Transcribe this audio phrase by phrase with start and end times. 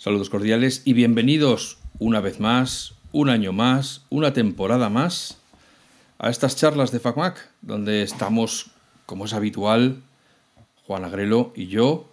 [0.00, 5.38] Saludos cordiales y bienvenidos una vez más, un año más, una temporada más
[6.20, 8.70] a estas charlas de FacMac, donde estamos,
[9.06, 10.00] como es habitual,
[10.86, 12.06] Juan Agrelo y yo,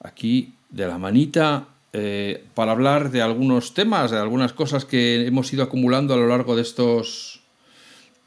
[0.00, 5.52] aquí de la manita, eh, para hablar de algunos temas, de algunas cosas que hemos
[5.52, 7.42] ido acumulando a lo largo de estos.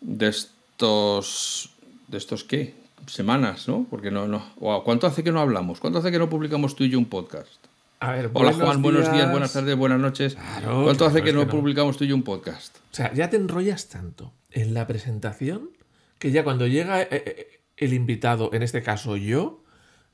[0.01, 1.71] de estos.
[2.09, 2.75] de estos qué?
[3.07, 3.87] Semanas, ¿no?
[3.89, 4.53] Porque no, no.
[4.83, 5.79] ¿Cuánto hace que no hablamos?
[5.79, 7.68] ¿Cuánto hace que no publicamos tú y yo un podcast?
[8.01, 9.31] A ver, Hola Juan, buenos días, días.
[9.31, 10.35] buenas tardes, buenas noches.
[10.35, 11.51] Claro, ¿Cuánto claro, hace que no que no.
[11.51, 12.77] publicamos tú y yo un podcast?
[12.77, 15.71] O sea, ya te enrollas tanto en la presentación
[16.17, 19.63] que ya cuando llega eh, eh, el invitado, en este caso yo,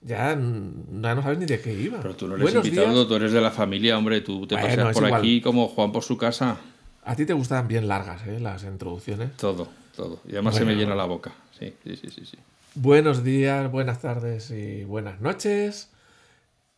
[0.01, 1.99] ya, no sabes ni de qué iba.
[2.01, 3.07] Pero tú no eres Buenos invitado, días.
[3.07, 5.21] tú eres de la familia, hombre, tú te Bueno, paseas por igual.
[5.21, 6.57] aquí como Juan por su casa.
[7.03, 8.39] A ti te gustan bien largas, ¿eh?
[8.39, 9.37] Las introducciones.
[9.37, 10.21] Todo, todo.
[10.27, 10.81] Y además se me Bueno.
[10.81, 11.33] llena la boca.
[11.59, 12.25] Sí, sí, sí, sí.
[12.25, 12.37] sí.
[12.73, 15.91] Buenos días, buenas tardes y buenas noches.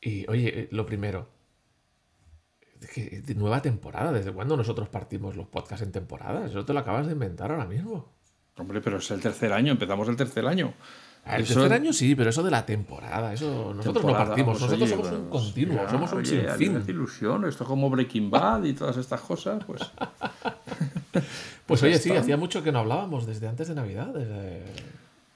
[0.02, 1.28] Y oye, eh, lo primero,
[2.94, 4.12] ¿qué- de nueva temporada.
[4.12, 6.52] ¿Desde cuándo nosotros partimos los podcasts en temporadas?
[6.52, 8.14] Eso te lo acabas de inventar ahora mismo.
[8.58, 10.74] Hombre, pero es el tercer año, empezamos el tercer año.
[11.26, 14.58] El Eso- tercer año sí, pero eso de la temporada, eso nosotros temporada, no partimos,
[14.60, 16.84] pues, nosotros oye, somos un continuo, ya, somos un oye, sinfín.
[16.88, 19.82] ilusión, esto como Breaking Bad y todas estas cosas, pues.
[21.66, 24.08] Pues oye, sí, hacía mucho que no hablábamos desde antes de Navidad.
[24.08, 24.64] desde-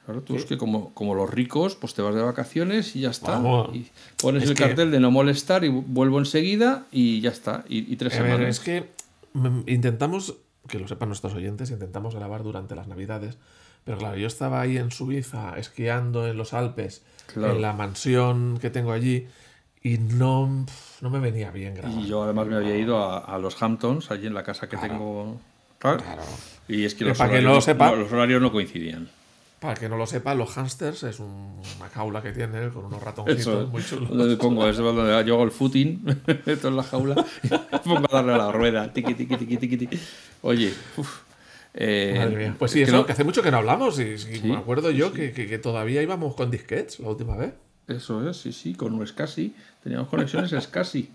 [0.05, 3.11] Claro, tú es que como, como los ricos, pues te vas de vacaciones y ya
[3.11, 3.33] está.
[3.33, 3.75] Vamos.
[3.75, 3.87] Y
[4.21, 7.63] pones Es el que- cartel de no molestar y vuelvo enseguida y ya está.
[7.69, 8.49] Y, y tres A ver, semanas.
[8.49, 8.89] es que
[9.33, 10.35] mm, intentamos,
[10.67, 13.37] que lo sepan nuestros oyentes, intentamos grabar durante las Navidades,
[13.83, 17.53] pero claro, yo estaba ahí en Suiza, esquiando en los Alpes, Claro.
[17.55, 19.27] en la mansión que tengo allí,
[19.83, 20.65] y no,
[21.01, 21.97] no me venía bien grabar.
[21.99, 24.77] Y yo además me había ido a, a los Hamptons, allí en la casa que
[24.77, 24.93] Claro.
[24.93, 25.41] tengo.
[25.79, 26.03] Claro.
[26.67, 27.89] Y es que Eh, los, que horarios, no lo sepa.
[27.91, 29.09] no- los horarios no coincidían.
[29.61, 33.01] Para que no lo sepa, los hamsters es un- una jaula que tiene con unos
[33.03, 34.09] ratoncitos Eso, muy chulos.
[34.09, 36.03] donde pongo, es donde yo hago el footing,
[36.47, 37.47] esto en la jaula, y
[37.87, 39.99] pongo a darle a la rueda, tiqui, tiqui, tiqui, tiqui.
[40.41, 41.19] Oye, uf,
[41.75, 42.55] eh, Madre mía.
[42.57, 43.99] Pues sí, eso, no- que hace mucho que no hablamos.
[43.99, 47.37] Y, y Sí, me acuerdo yo que, que- que todavía íbamos con disquets la última
[47.37, 47.53] vez.
[47.87, 51.07] eso es, sí, sí, con un SCSI, teníamos conexiones SCSI.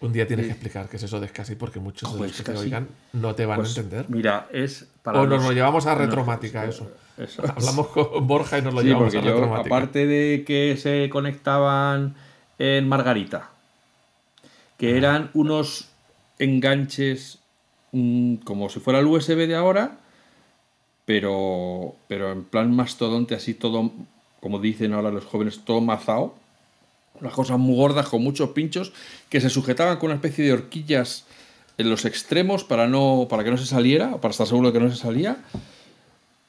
[0.00, 2.42] Un día tienes que explicar qué es eso de SCSI porque muchos de los que
[2.42, 4.06] te oigan no te van Pues, a entender.
[4.08, 6.90] Mira, es para O nos los- lo llevamos a retromática, es- eso.
[7.22, 7.42] Eso.
[7.56, 9.76] Hablamos con Borja y nos lo Sí, llevamos porque a yo, retromática.
[9.76, 12.14] aparte de que se conectaban
[12.58, 13.50] en Margarita,
[14.78, 15.88] que eran unos
[16.38, 17.38] enganches
[17.92, 19.98] mm, como si fuera el USB de ahora,
[21.04, 23.90] pero, pero en plan mastodonte, así todo,
[24.40, 26.34] como dicen ahora los jóvenes, todo mazao.
[27.20, 28.92] Unas cosas muy gordas con muchos pinchos
[29.28, 31.24] que se sujetaban con una especie de horquillas
[31.78, 34.78] en los extremos para, no, para que no se saliera, o para estar seguro de
[34.78, 35.36] que no se salía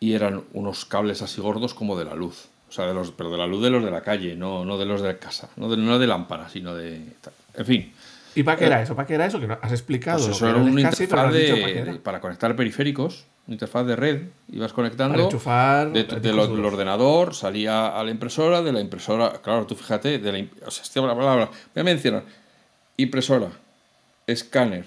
[0.04, 2.46] y eran unos cables así gordos como de la luz.
[2.68, 4.78] O sea, de los, pero de la luz de los de la calle, no, no
[4.78, 5.50] de los de casa.
[5.56, 7.14] No de, no de lámpara, sino de...
[7.56, 7.94] En fin,
[8.36, 8.96] ¿Y para qué era eso?
[8.96, 9.40] ¿Para qué era eso?
[9.40, 10.18] Que has explicado.
[10.26, 14.22] pues eso era una interfaz para conectar periféricos, una interfaz de red.
[14.52, 18.72] Ibas conectando Para enchufar de- discos de lo- del ordenador, salía a la impresora, de
[18.74, 19.34] la impresora...
[19.44, 22.24] Claro, tú fíjate, de la, o sea, esta palabra, voy a mencionar.
[22.98, 23.50] Impresora,
[24.28, 24.86] escáner,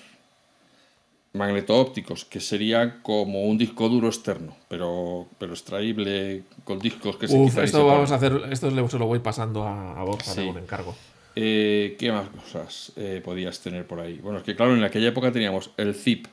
[1.36, 7.36] magneto-ópticos, que sería como un disco duro externo, pero, pero extraíble con discos que se
[7.36, 10.32] Uf, y esto se vamos a hacer, esto se lo voy pasando a, a Borja
[10.32, 10.40] Sí.
[10.42, 10.94] de un encargo.
[11.38, 14.18] Eh, ¿Qué más cosas eh, podías tener por ahí?
[14.22, 16.26] Bueno, es que claro, en aquella época teníamos el zip,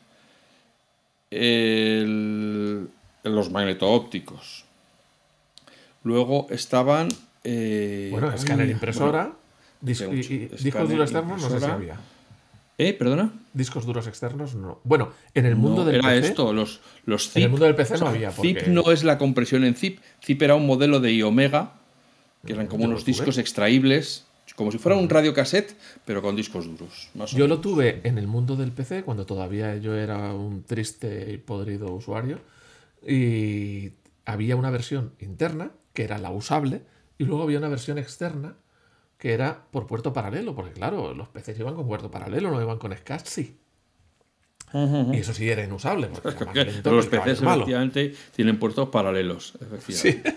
[1.54, 2.88] el-
[3.24, 4.66] los magneto-ópticos.
[6.04, 7.10] Luego estaban...
[7.44, 9.36] eh, Bueno, escáner impresora, bueno,
[9.82, 10.34] dis- tengo y- mucho.
[10.34, 11.74] y discos Escáner, duros externos, no sé si impresora.
[11.74, 12.00] había.
[12.78, 12.94] ¿Eh?
[12.94, 13.32] ¿Perdona?
[13.54, 14.80] Discos duros externos, no.
[14.84, 17.38] Bueno, en el mundo No, del era PC, esto, los, los zip.
[17.38, 19.64] En el mundo del PC O sea, no había, Zip porque- no es la compresión
[19.64, 20.00] en zip.
[20.24, 21.74] Zip era un modelo de iOmega,
[22.46, 24.26] que eran como unos discos extraíbles,
[24.56, 25.76] como si fuera un radiocassette,
[26.06, 27.10] pero con discos duros.
[27.14, 31.32] Más Yo lo tuve en el mundo del PC cuando todavía yo era un triste
[31.32, 32.40] y podrido usuario
[33.08, 33.92] y
[34.26, 36.82] había una versión interna que era la usable
[37.18, 38.56] y luego había una versión externa
[39.24, 42.78] que era por puerto paralelo, porque claro, los PCs iban con puerto paralelo, no iban
[42.78, 43.56] con SCSI.
[45.14, 47.10] Y eso sí era inusable, porque era lento los
[47.42, 47.62] malo.
[47.62, 50.36] efectivamente tienen puertos paralelos, efectivamente.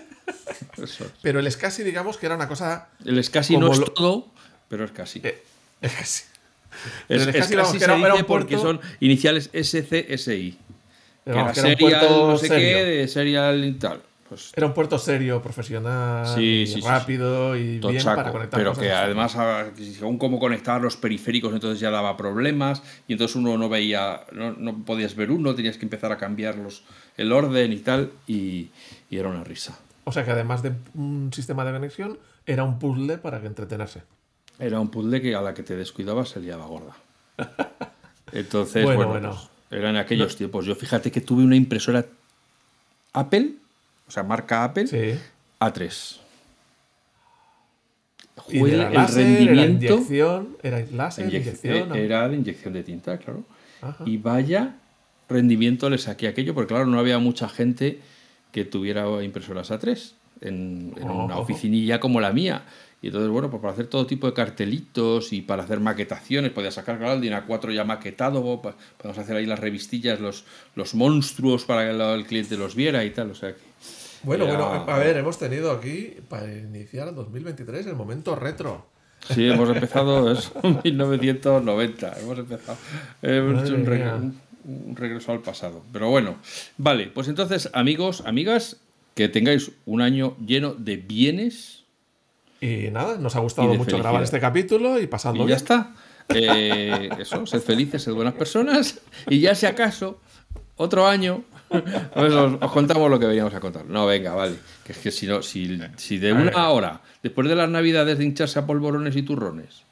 [0.81, 1.11] Eso es.
[1.21, 2.87] Pero el SCSI, digamos que era una cosa.
[3.03, 4.27] El SCSI Como no es lo- todo,
[4.69, 5.19] pero es casi.
[5.21, 5.43] eh,
[5.81, 6.29] es,
[7.09, 7.49] el es casi
[7.79, 10.57] se era porque son iniciales SCSI.
[11.25, 14.01] Que era serial puerto no sé qué, de serial y tal.
[14.29, 16.87] Pues Era un puerto serio, profesional, Sí, y sí, sí, sí.
[16.87, 21.53] rápido y bien tochaco, para conectar pero que además ah, según cómo conectar los periféricos
[21.53, 25.77] entonces ya daba problemas y entonces uno no veía no, no podías ver uno tenías
[25.77, 26.83] que empezar a cambiarlos
[27.15, 28.69] el orden y tal y,
[29.09, 32.79] y era una risa O sea que además de un sistema de conexión, era un
[32.79, 34.03] puzzle para que entretenerse.
[34.59, 36.95] era un puzzle que a la que te descuidabas se liaba gorda.
[38.31, 39.29] Entonces, Bueno, bueno, bueno.
[39.69, 40.65] pues, eran aquellos tiempos.
[40.65, 42.05] Yo fíjate que tuve una impresora
[43.13, 43.51] Apple,
[44.07, 45.19] o sea, marca Apple, Sí.
[45.59, 46.19] A3.
[48.49, 49.85] Y Fue era el láser, era rendimiento.
[49.95, 51.95] inyección, era láser, inyección.
[51.95, 53.43] eh, Era de inyección de tinta, claro.
[53.81, 54.03] Ajá.
[54.05, 54.75] Y vaya
[55.27, 57.99] rendimiento le saqué aquello, porque claro, no había mucha gente
[58.51, 61.41] que tuviera impresoras A3 en, en una Oh.
[61.41, 62.63] oficinilla como la mía.
[63.01, 66.71] Y entonces, bueno, pues para hacer todo tipo de cartelitos y para hacer maquetaciones, podía
[66.71, 68.41] sacar claro, el DIN A4 ya maquetado,
[68.97, 70.45] podemos hacer ahí las revistillas, los,
[70.75, 73.31] los monstruos para que el, el cliente los viera y tal.
[73.31, 73.66] O sea que.
[74.27, 78.85] Bueno, era- bueno, a ver, hemos tenido aquí, para iniciar el 2023, el momento retro.
[79.33, 80.51] Sí, hemos empezado es
[80.83, 82.19] 1990.
[82.19, 82.77] Hemos empezado.
[83.21, 85.81] Hemos hecho un, regreso al pasado.
[85.91, 86.35] Pero bueno,
[86.77, 88.77] vale, pues entonces, amigos, amigas,
[89.15, 91.85] que tengáis un año lleno de bienes
[92.61, 95.57] Y nada, nos ha gustado mucho grabar este capítulo y pasadlo y ya bien.
[95.57, 95.95] está.
[96.29, 98.99] Eh, eso, sed felices, sed buenas personas.
[99.29, 100.19] Y ya si acaso,
[100.77, 103.85] otro año, pues os, os contamos lo que veníamos a contar.
[103.85, 104.55] No, venga, vale.
[104.83, 108.23] Que es que si no, si, si de una hora, después de las navidades de
[108.23, 109.83] hincharse a polvorones y turrones,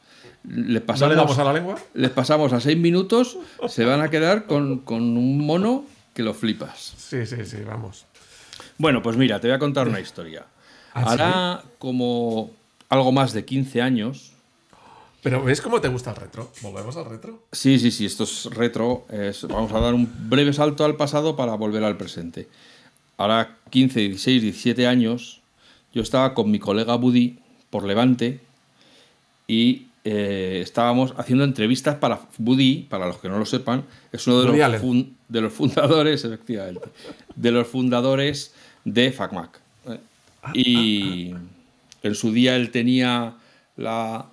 [0.47, 1.75] les ¿No le pasamos damos a la lengua?
[1.95, 3.37] les pasamos a seis minutos,
[3.67, 6.93] se van a quedar con, con un mono que lo flipas.
[6.97, 8.05] Sí, sí, sí, vamos.
[8.77, 10.45] Bueno, pues mira, te voy a contar una historia.
[10.93, 12.51] ¿Ah, Hará como
[12.89, 14.31] algo más de 15 años.
[15.25, 16.51] Pero ¿ves cómo te gusta el retro?
[16.61, 17.41] ¿Volvemos al retro?
[17.51, 19.05] Sí, sí, sí, esto es retro.
[19.09, 22.47] es- vamos a dar un breve salto al pasado para volver al presente.
[23.17, 25.41] Ahora 15, 16, 17 años,
[25.95, 27.39] yo estaba con mi colega Buddy
[27.71, 28.39] por Levante
[29.47, 34.41] y eh, estábamos haciendo entrevistas para Buddy, para los que no lo sepan, es uno
[34.41, 36.85] de Woody los, fun- de los fundadores, efectivamente,
[37.35, 39.59] de los fundadores de FacMac.
[39.87, 39.99] ¿eh?
[40.53, 41.33] Y
[42.03, 43.33] en su día él tenía
[43.75, 44.27] la,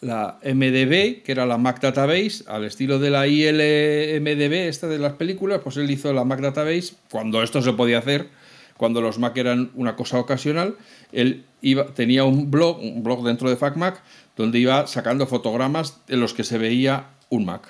[0.00, 5.14] la MDB, que era la Mac Database, al estilo de la ILMDB, esta de las
[5.14, 8.28] películas, pues él hizo la Mac Database cuando esto se podía hacer,
[8.76, 10.76] cuando los Mac eran una cosa ocasional.
[11.12, 14.02] Él iba, tenía un blog, un blog dentro de FacMac,
[14.36, 17.68] donde iba sacando fotogramas en los que se veía un Mac.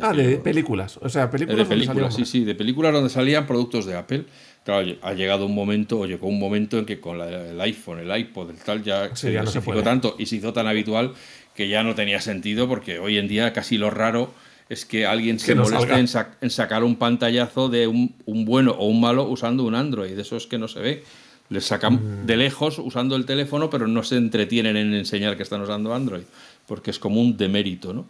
[0.00, 0.98] Ah, de películas.
[1.00, 1.56] O sea, películas.
[1.56, 4.24] de donde películas, sí, sí, de películas donde salían productos de Apple.
[4.66, 8.00] Claro, ha llegado un momento, o llegó un momento en que con la- el iPhone,
[8.00, 10.66] el iPod, el tal, ya Sí, se ya no se tanto y se hizo tan
[10.66, 11.14] habitual
[11.54, 14.34] que ya no tenía sentido, porque hoy en día casi lo raro
[14.68, 18.44] es que alguien se no moleste en, sac- en sacar un pantallazo de un, un
[18.44, 20.18] bueno o un malo usando un Android.
[20.18, 21.04] Eso es que no se ve.
[21.48, 22.26] Les sacan Mm.
[22.26, 26.24] de lejos usando el teléfono, pero no se entretienen en enseñar que están usando Android,
[26.66, 28.06] porque es como un demérito, ¿no?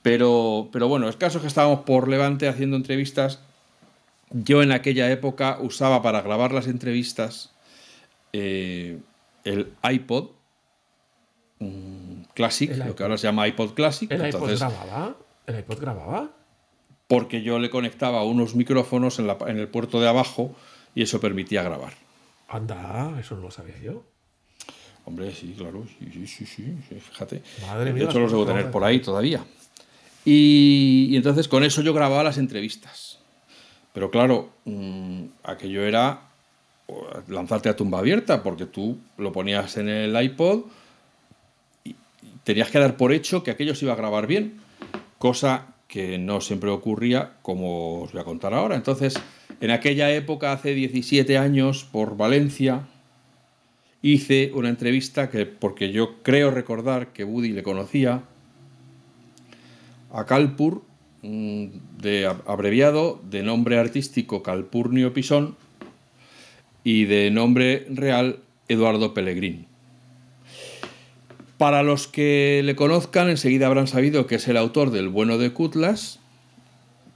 [0.00, 3.40] Pero, pero bueno, el caso es que estábamos por Levante haciendo entrevistas.
[4.30, 7.50] Yo en aquella época usaba para grabar las entrevistas
[8.32, 8.98] eh,
[9.44, 10.28] el iPod
[12.34, 14.10] Classic, El lo que ahora se llama iPod Classic.
[14.10, 15.16] ¿El iPod grababa?
[15.46, 16.30] ¿El iPod grababa?
[17.06, 20.54] porque yo le conectaba unos micrófonos en, la- en el puerto de abajo
[20.94, 21.92] y eso permitía grabar.
[22.48, 24.04] Anda, eso no lo sabía yo.
[25.04, 27.42] Hombre, sí, claro, sí, sí, sí, sí, sí, fíjate.
[27.66, 29.44] Madre de mía, hecho, los las debo tener por ahí todavía.
[30.24, 33.18] Y, y entonces con eso yo grababa las entrevistas.
[33.92, 36.20] Pero claro, mm, aquello era
[37.28, 40.62] lanzarte a tumba abierta, porque tú lo ponías en el iPod
[41.84, 41.94] y
[42.44, 44.60] tenías que dar por hecho que aquello se iba a grabar bien,
[45.18, 48.76] cosa que no siempre ocurría, como os voy a contar ahora.
[48.76, 49.14] Entonces,
[49.60, 52.86] en aquella época, hace 17 años, por Valencia,
[54.02, 58.22] hice una entrevista que, porque yo creo recordar que Woody le conocía,
[60.12, 60.89] a Calpur, mm,
[61.22, 65.56] de ab- abreviado, de nombre artístico Calpurnio Pisón
[66.84, 69.66] y de nombre real Eduardo Pellegrín.
[71.58, 75.52] Para los que le conozcan, enseguida habrán sabido que es el autor del Bueno de
[75.52, 76.18] Cutlas.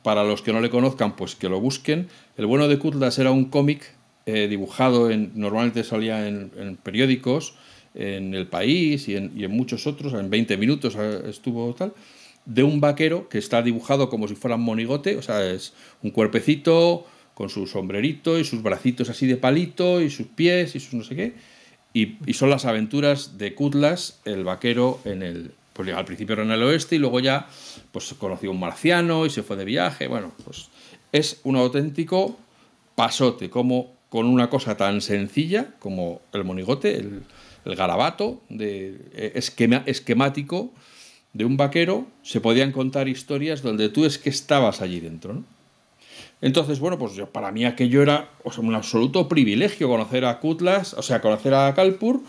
[0.03, 2.09] Para los que no le conozcan, pues que lo busquen.
[2.37, 3.95] El Bueno de Cutlas era un cómic
[4.27, 7.55] eh, dibujado, en, normalmente salía en, en periódicos,
[7.95, 11.95] en El País y en, y en muchos otros, en 20 minutos eh, estuvo tal,
[12.47, 15.73] de un vaquero que está dibujado como si fuera un monigote, o sea, es
[16.03, 20.81] un cuerpecito con su sombrerito y sus bracitos así de palito y sus pies y
[20.81, 21.33] sus no sé qué.
[21.93, 25.53] Y, son las aventuras de Cutlas, el vaquero, en el.
[25.73, 27.49] Pues al principio era en el oeste y luego ya
[27.91, 30.07] pues conoció un marciano y se fue de viaje.
[30.07, 30.69] Bueno, pues
[31.11, 32.39] es un auténtico
[32.95, 37.23] pasote, como con una cosa tan sencilla como el monigote, el,
[37.65, 40.73] el garabato de, eh, esquema- esquemático
[41.35, 45.43] de un vaquero, se podían contar historias donde tú es que estabas allí dentro.
[46.41, 51.03] Entonces, bueno, pues yo, para mí aquello era un absoluto privilegio conocer a Kutlas, o
[51.03, 52.21] sea, conocer a Kalpur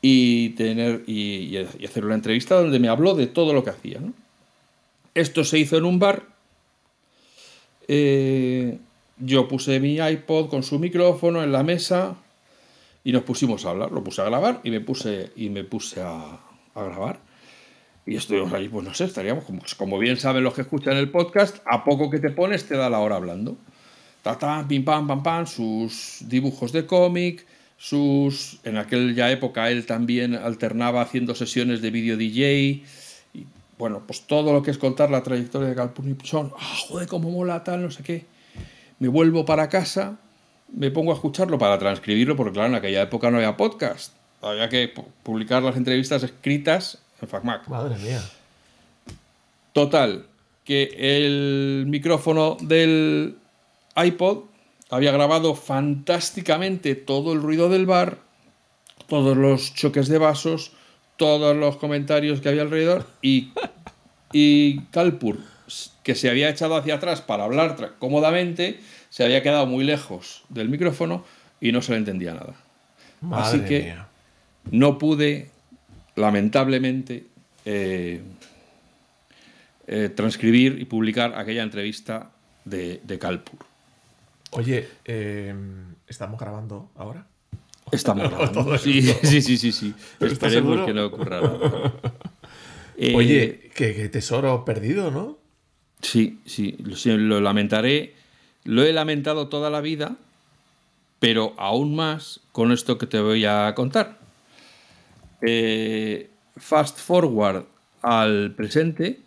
[0.00, 4.00] y, tener, y, hacer una entrevista donde me habló de todo lo que hacía.
[5.14, 6.26] Esto se hizo en un bar.
[7.88, 8.78] Eh,
[9.18, 12.16] yo puse mi iPod con su micrófono en la mesa
[13.02, 13.90] y nos pusimos a hablar.
[13.90, 16.38] Lo puse a grabar y me puse, y me puse a
[16.76, 17.27] grabar.
[18.08, 21.10] Y estuvimos ahí, pues no sé, estaríamos, como, como bien saben los que escuchan el
[21.10, 23.58] podcast, a poco que te pones te da la hora hablando.
[24.22, 27.44] Ta, ta, pim, pam, pam, pam, sus dibujos de cómic,
[27.76, 28.60] sus...
[28.64, 32.82] En aquella época él también alternaba haciendo sesiones de vídeo DJ.
[33.34, 33.46] Y,
[33.76, 36.54] bueno, pues todo lo que es contar la trayectoria de Galpurnichon.
[36.58, 38.24] ¡Ah, joder, cómo mola tal, no sé qué!
[39.00, 40.16] Me vuelvo para casa,
[40.72, 44.14] me pongo a escucharlo para transcribirlo, porque claro, en aquella época no había podcast.
[44.40, 47.68] Había que publicar las entrevistas escritas en FacMac.
[47.68, 48.20] Madre mía.
[49.72, 50.26] Total,
[50.64, 53.36] que el micrófono del
[53.96, 54.44] iPod
[54.90, 58.18] había grabado fantásticamente todo el ruido del bar,
[59.06, 60.72] todos los choques de vasos,
[61.16, 63.52] todos los comentarios que había alrededor y,
[64.32, 65.38] y Calpur,
[66.02, 70.68] que se había echado hacia atrás para hablar cómodamente, se había quedado muy lejos del
[70.68, 71.24] micrófono
[71.60, 72.54] y no se le entendía nada.
[73.20, 74.08] Madre Así que mía.
[74.70, 75.50] no pude,
[76.18, 77.26] lamentablemente,
[77.64, 78.20] eh,
[79.86, 82.30] eh, transcribir y publicar aquella entrevista
[82.64, 83.60] de, de Calpur.
[84.50, 85.54] Oye, eh,
[86.06, 87.26] ¿estamos grabando ahora?
[87.92, 88.76] Estamos grabando.
[88.78, 89.94] Sí, sí, sí, sí, sí.
[90.20, 91.94] ¿Estás Esperemos que no ocurra nada.
[93.14, 95.38] Oye, qué, qué tesoro perdido, ¿no?
[96.02, 98.14] Sí, sí, lo, sí, lo lamentaré.
[98.64, 100.16] Lo he lamentado toda la vida,
[101.20, 104.17] pero aún más con esto que te voy a contar.
[105.42, 107.64] Eh, fast forward
[108.02, 109.20] al presente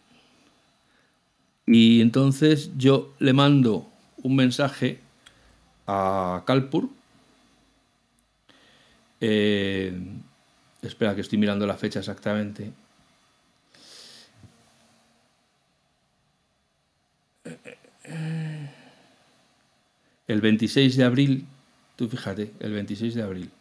[1.65, 3.87] y entonces yo le mando
[4.23, 4.99] un mensaje
[5.87, 6.89] a Calpur.
[9.21, 9.93] Eh,
[10.81, 12.71] espera que estoy mirando la fecha exactamente.
[20.27, 21.45] El 26 de abril,
[21.95, 23.51] tú fíjate, el 26 de abril.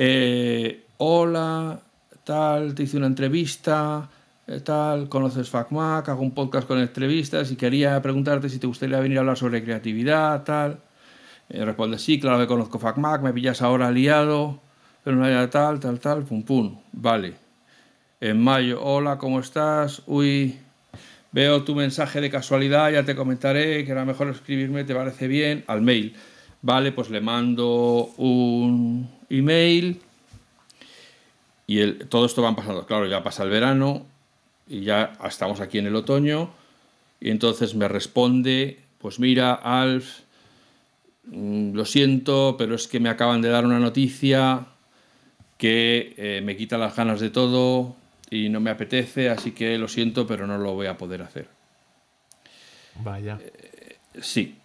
[0.00, 1.80] Eh, hola,
[2.22, 4.08] tal, te hice una entrevista,
[4.46, 9.00] eh, tal, conoces FacMac, hago un podcast con entrevistas y quería preguntarte si te gustaría
[9.00, 10.78] venir a hablar sobre creatividad, tal.
[11.48, 14.60] Me responde, sí, claro que conozco FacMac, me pillas ahora liado,
[15.02, 17.34] pero no haya tal, tal, tal, pum, pum, vale.
[18.20, 20.02] En mayo, hola, ¿cómo estás?
[20.06, 20.60] Uy,
[21.32, 25.64] veo tu mensaje de casualidad, ya te comentaré que era mejor escribirme, ¿te parece bien?
[25.66, 26.14] Al mail.
[26.62, 30.00] Vale, pues le mando un email
[31.66, 32.86] y el, todo esto va pasando.
[32.86, 34.06] Claro, ya pasa el verano
[34.66, 36.50] y ya estamos aquí en el otoño
[37.20, 40.20] y entonces me responde, pues mira, Alf,
[41.24, 44.66] mm, lo siento, pero es que me acaban de dar una noticia
[45.56, 47.96] que eh, me quita las ganas de todo
[48.30, 51.48] y no me apetece, así que lo siento, pero no lo voy a poder hacer.
[53.00, 53.38] Vaya.
[54.20, 54.56] Sí,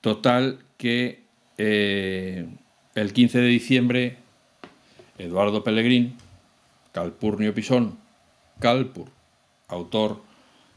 [0.00, 1.22] total que
[1.58, 2.46] eh,
[2.96, 4.16] el 15 de diciembre
[5.18, 6.16] Eduardo Pellegrín,
[6.92, 7.98] Calpurnio Pisón,
[8.58, 9.08] Calpur,
[9.68, 10.22] autor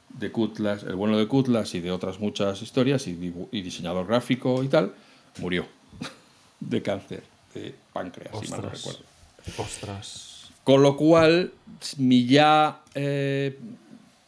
[0.10, 4.64] de Cutlas, el bueno de Cutlas y de otras muchas historias y, y diseñador gráfico
[4.64, 4.94] y tal,
[5.40, 5.66] murió
[6.60, 7.24] de cáncer
[7.54, 8.84] de páncreas, si mal no Ostras.
[8.84, 9.64] recuerdo.
[9.64, 10.50] Ostras.
[10.64, 11.54] Con lo cual,
[11.98, 13.58] mi ya eh,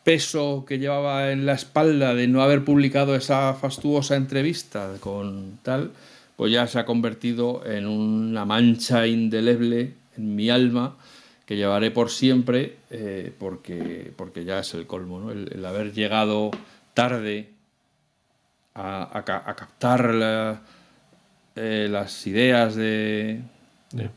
[0.04, 5.92] peso que llevaba en la espalda de no haber publicado esa fastuosa entrevista con tal,
[6.42, 10.98] pues ya se ha convertido en una mancha indeleble en mi alma
[11.46, 15.32] que llevaré por siempre eh, porque, porque ya es el colmo, ¿no?
[15.32, 16.50] el, el haber llegado
[16.96, 17.52] tarde
[18.74, 20.62] a, a ca- a captar la-
[21.58, 23.42] eh, las ideas de,
[23.92, 24.10] Ya.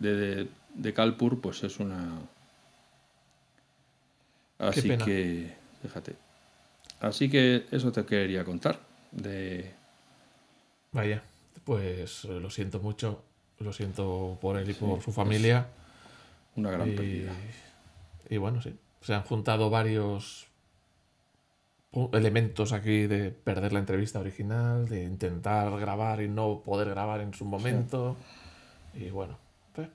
[0.00, 2.08] de, de, de Calpur, pues es una.
[4.58, 5.04] Así pena.
[5.04, 6.16] que, fíjate.
[6.98, 8.80] Así que eso te quería contar.
[9.12, 9.70] De,
[10.90, 11.22] Vaya.
[11.64, 13.22] Pues eh, lo siento mucho.
[13.58, 15.68] Lo siento por él y por su familia.
[16.56, 17.32] una gran y, pérdida.
[18.28, 18.74] y bueno, sí.
[19.02, 20.46] Se han juntado varios
[22.12, 27.34] elementos aquí de perder la entrevista original, de intentar grabar y no poder grabar en
[27.34, 28.16] su momento.
[28.94, 29.36] Y bueno,
[29.76, 29.88] eh,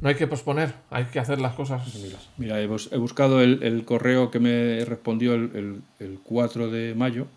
[0.00, 1.94] no hay que posponer, hay que hacer las cosas.
[2.36, 6.68] Mira, he, bus- he buscado el, el correo que me respondió el, el- el 4
[6.70, 7.28] de mayo,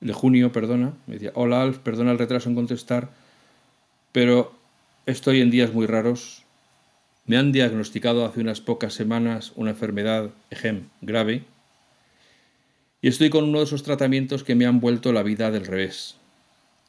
[0.00, 0.94] de junio, perdona.
[1.06, 3.10] Me decía, hola Alf, perdona el retraso en contestar,
[4.12, 4.54] pero
[5.06, 6.44] estoy en días muy raros.
[7.26, 11.44] Me han diagnosticado hace unas pocas semanas una enfermedad, ejem, grave,
[13.02, 16.16] y estoy con uno de esos tratamientos que me han vuelto la vida del revés.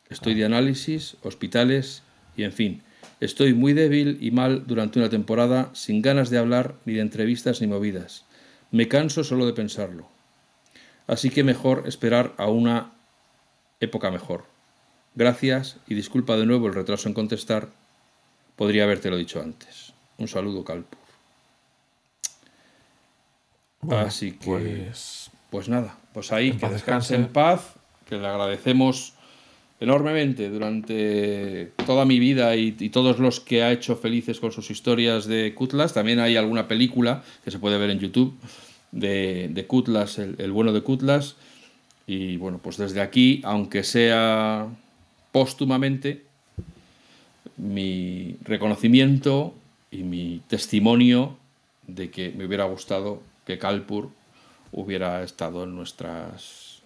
[0.10, 2.03] Estoy de análisis, hospitales
[2.36, 2.82] y, en fin,
[3.22, 7.62] Estoy muy débil y mal durante una temporada, sin ganas de hablar, ni de entrevistas
[7.62, 8.25] ni movidas.
[8.72, 10.10] Me canso solo de pensarlo.
[11.06, 12.94] Así que mejor esperar a una
[13.81, 14.45] época mejor.
[15.15, 17.69] Gracias y disculpa de nuevo el retraso en contestar.
[18.55, 19.93] Podría habértelo dicho antes.
[20.17, 21.00] Un saludo, Calpur.
[23.89, 27.73] Así que, pues, pues, nada, pues ahí, que descanse en paz,
[28.07, 29.15] que le agradecemos
[29.79, 35.25] enormemente durante toda mi vida y, todos los que ha hecho felices con sus historias
[35.25, 35.93] de Kutlas.
[35.93, 38.38] También hay alguna película que se puede ver en YouTube
[38.91, 39.67] de, de
[40.17, 41.35] el, el, bueno de Kutlas.
[42.13, 44.68] Y bueno, pues desde aquí, aunque sea
[45.32, 46.25] póstumamente,
[47.56, 49.56] mi reconocimiento
[49.91, 51.38] y mi testimonio
[51.88, 54.10] de que me hubiera gustado que Kalpur
[54.74, 56.82] hubiera estado en nuestras,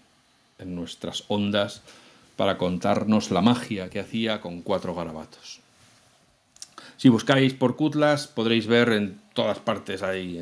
[0.60, 1.82] en nuestras ondas
[2.36, 5.60] para contarnos la magia que hacía con cuatro garabatos.
[6.98, 10.40] Si buscáis por Kutlas podréis ver en todas partes, hay,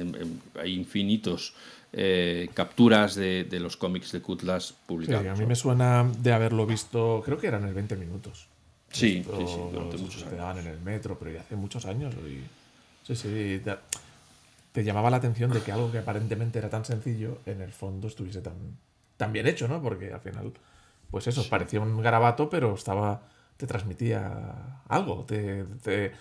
[0.62, 1.54] hay infinitos
[1.94, 5.28] eh, capturas de, los cómics de Kutlas publicados.
[5.28, 8.48] a mí me suena de haberlo visto, creo que eran el 20 minutos.
[8.92, 10.38] Sí, sí, sí, durante muchos años.
[10.38, 12.14] daban en el metro, pero ya hace muchos años.
[13.04, 13.62] sí, sí,
[14.72, 18.08] te llamaba la atención de que algo que aparentemente era tan sencillo, en el fondo
[18.08, 18.56] estuviese tan,
[19.18, 19.82] tan bien hecho, ¿no?
[19.82, 20.52] Porque al final,
[21.12, 23.22] pues eso, parecía un garabato, pero estaba
[23.58, 26.12] te transmitía algo, te, te,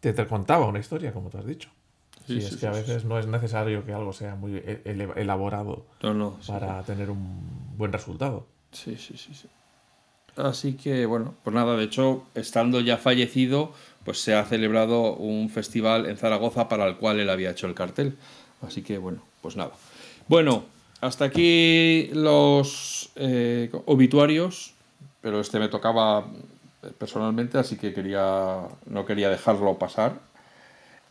[0.00, 1.68] te, contaba una historia, como tú has dicho.
[2.26, 4.82] Sí, es que a veces no es necesario que algo sea muy e,
[5.16, 5.86] elaborado
[6.46, 8.46] para tener un buen resultado.
[8.72, 9.48] Sí, sí, sí, sí.
[10.36, 13.72] Así que, bueno, pues nada, de hecho, estando ya fallecido,
[14.04, 17.74] pues se ha celebrado un festival en Zaragoza para el cual él había hecho el
[17.74, 18.16] cartel.
[18.60, 19.72] Así que, bueno, pues nada.
[20.28, 20.64] Bueno,
[21.00, 24.74] hasta aquí los eh, obituarios,
[25.22, 26.26] pero este me tocaba
[26.98, 30.20] personalmente, así que quería, no quería dejarlo pasar.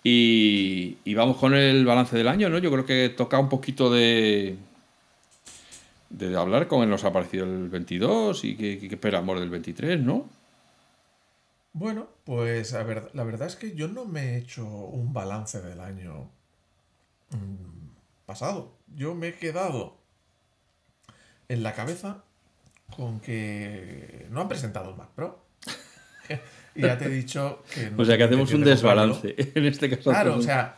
[0.08, 2.60] Y, y vamos con el balance del año, ¿no?
[2.60, 4.56] Yo creo que toca un poquito de,
[6.10, 10.30] de hablar con él nos ha parecido el 22 y que, esperamos del 23, ¿no?
[11.74, 15.62] Bueno, pues a ver, la verdad es que yo no me he hecho un balance
[15.62, 16.30] del año
[17.32, 18.72] mm, pasado.
[18.96, 19.98] Yo me he quedado
[21.50, 22.24] en la cabeza
[22.96, 25.44] con que no han presentado el Mac Pro.
[26.76, 27.90] y ya te he dicho que...
[27.90, 30.12] No o sea que hacemos un desbalance en este caso.
[30.12, 30.76] Claro, o sea...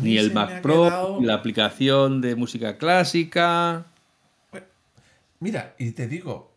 [0.00, 3.86] ni el Mac Pro, la aplicación de música clásica...
[5.40, 6.54] Mira, y te digo,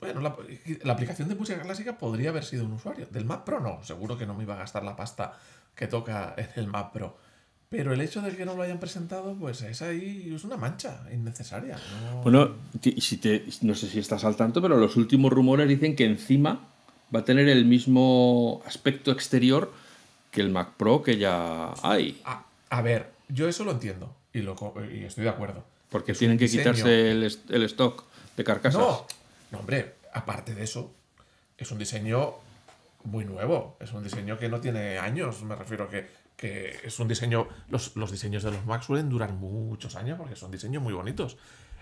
[0.00, 3.06] bueno, la, aplicación de música clásica podría haber sido un usuario.
[3.10, 5.38] Del Mac Pro no, seguro que no me iba a gastar la pasta
[5.74, 7.16] que toca en el Mac Pro.
[7.68, 11.02] Pero el hecho de que no lo hayan presentado, pues es ahí, es una mancha
[11.12, 11.78] innecesaria.
[12.22, 12.56] Bueno,
[12.98, 16.68] si te, no sé si estás al tanto, pero los últimos rumores dicen que encima
[17.14, 19.72] va a tener el mismo aspecto exterior
[20.30, 22.20] que el Mac Pro que ya hay.
[22.70, 24.56] A, ver, yo eso lo entiendo y, lo,
[24.92, 25.64] y estoy de acuerdo.
[25.88, 28.04] Porque tienen que quitarse el, el stock
[28.36, 28.80] de carcasas.
[28.80, 29.06] No,
[29.50, 30.92] no, hombre, aparte de eso,
[31.58, 32.34] es un diseño
[33.04, 33.76] muy nuevo.
[33.80, 35.42] Es un diseño que no tiene años.
[35.42, 37.48] Me refiero que, que es un diseño.
[37.68, 41.36] Los, diseños de los Mac suelen durar muchos años porque son diseños muy bonitos.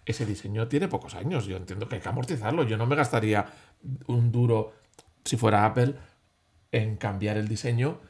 [0.05, 1.47] Ese diseño tiene pocos años.
[1.47, 2.63] Yo entiendo que hay que amortizarlo.
[2.65, 3.47] Yo no me gastaría
[4.07, 4.73] un duro,
[5.29, 5.95] si fuera Apple,
[6.73, 8.01] en cambiar el diseño,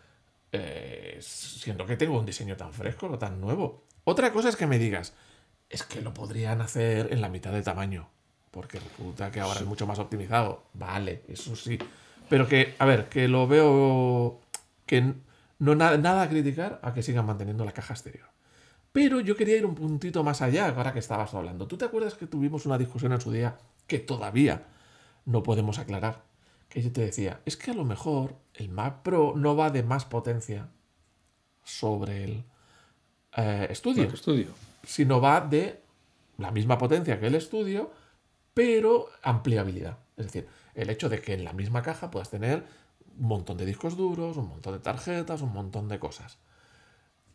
[0.52, 3.85] eh, siendo que tengo un diseño tan fresco o tan nuevo.
[4.04, 5.14] Otra cosa es que me digas,
[5.68, 8.09] es que lo podrían hacer en la mitad de tamaño
[8.50, 10.64] porque resulta que ahora es mucho más optimizado.
[10.74, 11.78] Vale, eso sí.
[12.28, 14.40] Pero que, a ver, que lo veo
[14.87, 15.14] que
[15.59, 18.26] no nada a criticar a que sigan manteniendo la caja exterior.
[18.92, 21.66] Pero yo quería ir un puntito más allá, ahora que estabas hablando.
[21.66, 24.64] ¿Tú te acuerdas que tuvimos una discusión en su día que todavía
[25.24, 26.24] no podemos aclarar?
[26.68, 29.83] Que yo te decía, es que a lo mejor el Mac Pro no va de
[29.83, 30.68] más potencia
[31.64, 32.44] sobre el
[33.37, 34.48] eh, estudio, estudio,
[34.85, 35.83] sino va de
[36.37, 37.90] la misma potencia que el estudio,
[38.54, 39.98] pero ampliabilidad.
[40.16, 42.64] Es decir, el hecho de que en la misma caja puedas tener
[43.18, 46.38] un montón de discos duros, un montón de tarjetas, un montón de cosas.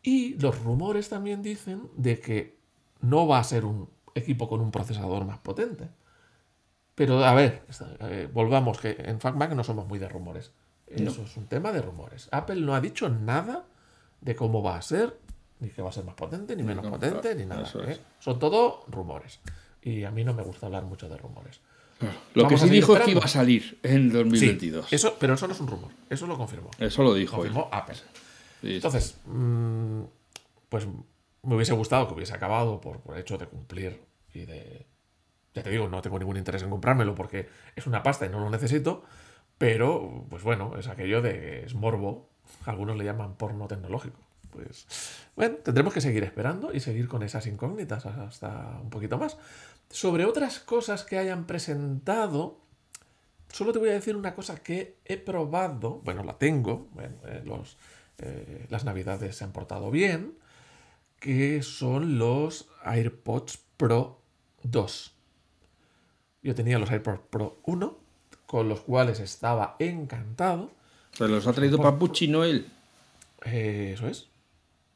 [0.02, 2.58] Y los rumores también dicen de que
[3.02, 5.89] no va a ser un equipo con un procesador más potente.
[6.95, 7.63] Pero a ver,
[8.01, 10.51] eh, volvamos, que en FacMac no somos muy de rumores.
[10.88, 12.29] Eso es un tema de rumores.
[12.32, 13.65] Apple no ha dicho nada
[14.21, 15.17] de cómo va a ser,
[15.60, 17.67] ni que va a ser más potente, ni menos potente, ni nada.
[17.88, 17.99] ¿eh?
[18.19, 19.39] Son todo rumores
[19.82, 21.60] y a mí no me gusta hablar mucho de rumores.
[22.34, 24.91] Lo que sí dijo es que iba a salir en 2022.
[24.91, 26.69] eso, pero eso no es un rumor, eso lo confirmó.
[26.77, 27.38] Eso lo dijo.
[27.38, 27.95] Confirmó Apple.
[28.62, 30.01] Entonces, mm,
[30.69, 30.88] pues
[31.43, 34.01] me hubiese gustado que hubiese acabado por, hecho de cumplir
[34.34, 34.86] y de...
[35.54, 38.39] Ya te digo, no tengo ningún interés en comprármelo porque es una pasta y no
[38.39, 39.04] lo necesito,
[39.58, 42.28] Pero, pues bueno, es aquello de es morbo.
[42.66, 44.20] Algunos le llaman porno tecnológico.
[44.50, 44.86] Pues
[45.36, 49.38] bueno, tendremos que seguir esperando y seguir con esas incógnitas hasta un poquito más.
[49.89, 52.60] Sobre otras cosas que hayan presentado,
[53.52, 57.42] solo te voy a decir una cosa que he probado, bueno, la tengo, bueno, eh,
[57.46, 57.78] los,
[58.20, 60.36] eh, las navidades se han portado bien,
[61.20, 64.20] que son los AirPods Pro
[64.63, 65.12] 2.
[66.43, 67.99] Yo tenía los AirPods Pro 1,
[68.45, 70.71] con los cuales estaba encantado.
[71.13, 72.67] Se los ha traído Papuchi Noel.
[73.45, 74.27] Eh, eso es.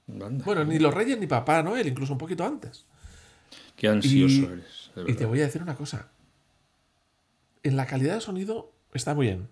[0.07, 2.85] Bueno, ni los Reyes ni Papá Noel, incluso un poquito antes.
[3.75, 4.91] Qué ansioso eres.
[5.07, 6.09] Y te voy a decir una cosa.
[7.63, 9.49] En la calidad de sonido está muy bien.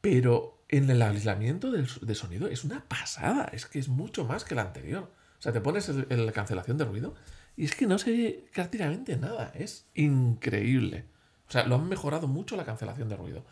[0.00, 3.48] Pero en el aislamiento de sonido es una pasada.
[3.52, 5.10] Es que es mucho más que la anterior.
[5.38, 7.14] O sea, te pones en la cancelación de ruido
[7.56, 9.52] y es que no se ve prácticamente nada.
[9.54, 11.06] Es increíble.
[11.48, 13.44] O sea, lo han mejorado mucho la cancelación de ruido.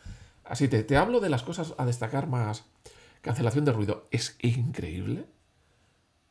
[0.45, 2.65] Así te, te hablo de las cosas a destacar más.
[3.21, 5.27] Cancelación de ruido es increíble.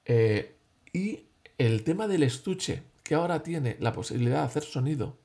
[0.06, 0.58] Eh,
[0.92, 5.18] y el tema del estuche, que ahora tiene la posibilidad de hacer sonido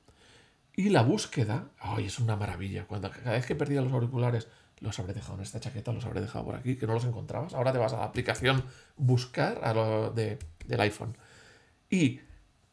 [0.75, 2.85] y la búsqueda, ¡ay, es una maravilla!
[2.85, 4.47] Cuando cada vez que perdía los auriculares,
[4.79, 7.53] los habré dejado en esta chaqueta, los habré dejado por aquí, que no los encontrabas.
[7.53, 8.63] Ahora te vas a la aplicación
[8.95, 11.17] buscar a lo de, del iPhone.
[11.89, 12.19] Y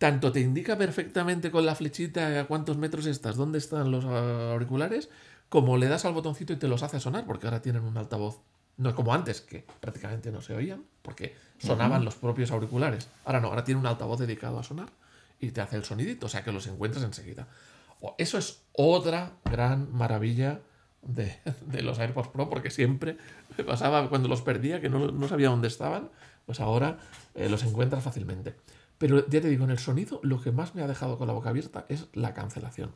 [0.05, 5.09] tanto te indica perfectamente con la flechita a cuántos metros estás, dónde están los auriculares,
[5.49, 8.43] como le das al botoncito y te los hace sonar, porque ahora tienen un altavoz.
[8.77, 13.09] No como antes, que prácticamente no se oían, porque sonaban los propios auriculares.
[13.25, 14.91] Ahora no, ahora tiene un altavoz dedicado a sonar
[15.41, 17.49] y te hace el sonidito, o sea que los encuentras enseguida.
[18.19, 20.61] Eso es otra gran maravilla
[21.01, 21.39] de,
[21.83, 23.17] los AirPods Pro, porque siempre
[23.57, 26.11] me pasaba cuando los perdía que no, sabía dónde estaban,
[26.45, 26.99] pues ahora
[27.35, 28.55] eh, los encuentras fácilmente.
[28.99, 31.33] Pero ya te digo, en el sonido lo que más me ha dejado con la
[31.33, 32.91] boca abierta es la cancelación.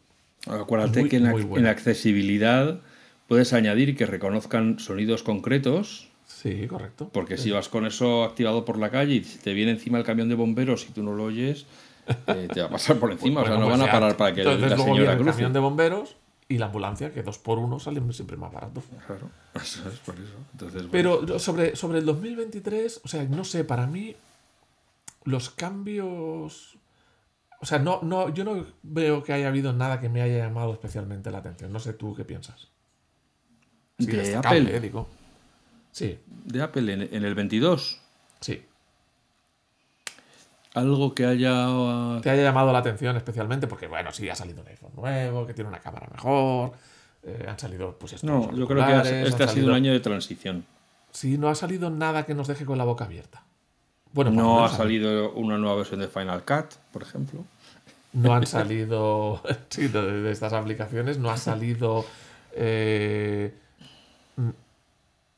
[0.47, 2.81] Acuérdate que en, accesibilidad
[3.27, 6.09] puedes añadir que reconozcan sonidos concretos.
[6.27, 7.11] Sí, correcto.
[7.13, 10.29] Porque si vas con eso activado por la calle y te viene encima el camión
[10.29, 11.67] de bomberos y tú no lo oyes,
[12.29, 13.43] eh, te va a pasar por encima.
[13.43, 15.31] o sea, no pues van a parar para que la señora cruce.
[15.31, 16.17] el camión de bomberos
[16.49, 18.83] y la ambulancia, que dos por uno salen siempre más barato.
[19.07, 20.89] Claro, eso es por eso.
[20.91, 24.15] Pero sobre, sobre el 2023, o sea, no sé, para mí
[25.29, 26.79] los cambios.
[27.61, 30.73] O sea, no, no, yo no veo que haya habido nada que me haya llamado
[30.73, 31.73] especialmente la atención.
[31.73, 32.69] No sé tú qué piensas.
[33.99, 34.77] de Apple.
[34.77, 35.09] Eh, digo.
[35.91, 36.19] Sí.
[36.45, 38.01] De Apple en, en, el 22.
[38.41, 38.63] Sí.
[40.75, 41.67] Algo que haya.
[42.23, 45.55] Te haya llamado la atención especialmente, porque bueno, sí, ha salido un iPhone nuevo, que
[45.55, 46.73] tiene una cámara mejor.
[47.25, 50.65] Eh, han salido, pues No, yo creo que este ha sido un año de transición.
[51.11, 53.43] Sí, no ha salido nada que nos deje con la boca abierta.
[54.13, 57.45] Bueno, no ha salido una nueva versión de Final Cut, por ejemplo.
[58.13, 62.05] No han salido sí, de, estas aplicaciones, no ha salido
[62.53, 63.55] eh,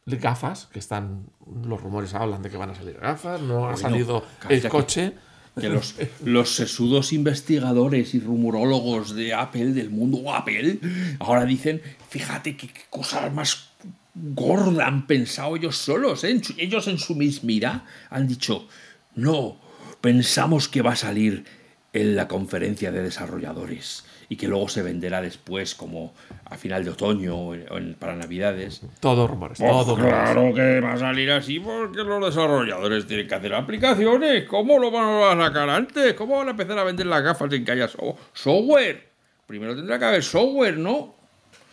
[0.06, 1.26] gafas, que están,
[1.64, 5.14] los rumores hablan de que van a salir gafas, no ha salido el coche.
[5.60, 10.78] Que, los, los, sesudos investigadores y rumorólogos de Apple, del mundo Apple,
[11.18, 13.69] ahora dicen, fíjate qué cosas más
[14.14, 16.40] gorda han pensado ellos solos, ¿eh?
[16.58, 18.66] ellos en su mismidad han dicho,
[19.14, 19.56] no,
[20.00, 21.44] pensamos que va a salir
[21.92, 26.90] en la conferencia de desarrolladores y que luego se venderá después como a final de
[26.90, 27.56] otoño o
[27.98, 28.80] para navidades.
[29.00, 33.34] Todo rumores, pues todo Claro que va a salir así porque los desarrolladores tienen que
[33.34, 34.44] hacer aplicaciones.
[34.44, 36.14] ¿Cómo lo van a sacar antes?
[36.14, 37.88] ¿Cómo van a empezar a vender las gafas sin que haya
[38.32, 39.10] software?
[39.46, 41.16] Primero tendrá que haber software, ¿no?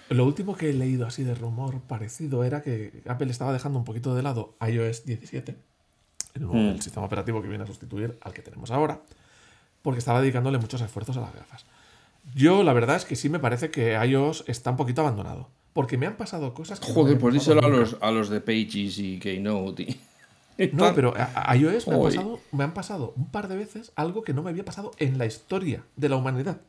[0.10, 3.86] Lo último que he leído así de rumor parecido era que Apple estaba dejando un
[3.86, 5.56] poquito de lado iOS 17,
[6.36, 6.82] el, nuevo, hmm.
[6.82, 9.02] sistema operativo que viene a sustituir al que tenemos ahora,
[9.82, 11.66] porque estaba dedicándole muchos esfuerzos a las gafas.
[12.36, 15.98] Yo la verdad es que sí me parece que iOS está un poquito abandonado, porque
[15.98, 16.92] me han pasado cosas que...
[16.92, 19.98] Joder, pues díselo a los, a los de Pages y Keynote.
[20.74, 24.34] No, pero a, iOS me, pasado, me han pasado un par de veces algo que
[24.34, 26.62] no me había pasado en la historia de la humanidad.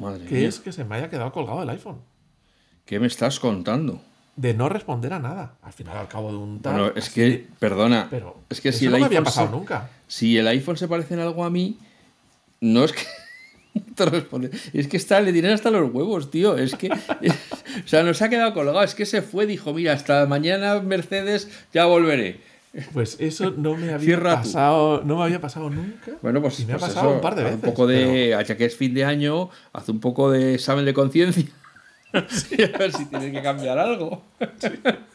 [0.00, 2.00] Madre que es que se me haya quedado colgado el iPhone.
[2.88, 4.00] ¿Qué me estás contando?
[4.34, 5.52] De no responder a nada.
[5.60, 6.72] Al final, al cabo de un tal.
[6.72, 8.06] Bueno, es que, perdona.
[8.08, 9.06] Pero es que si el no iPhone.
[9.08, 9.90] Había pasado nunca.
[10.06, 11.76] Si el iPhone se parece en algo a mí,
[12.62, 13.02] no es que.
[13.94, 14.50] te responde.
[14.72, 16.56] Es que está, le tienen hasta los huevos, tío.
[16.56, 16.88] Es que.
[17.84, 18.82] o sea, nos ha quedado colgado.
[18.82, 22.40] Es que se fue, dijo: Mira, hasta mañana, Mercedes, ya volveré.
[22.94, 26.12] Pues eso no me había pasado, no me había pasado nunca.
[26.22, 27.56] Bueno, pues, me ha pues pasado un par de veces.
[27.56, 30.94] Un poco de, ya que es fin de año, hace un poco de examen de
[30.94, 31.44] conciencia.
[32.74, 34.22] a ver si tiene que cambiar algo.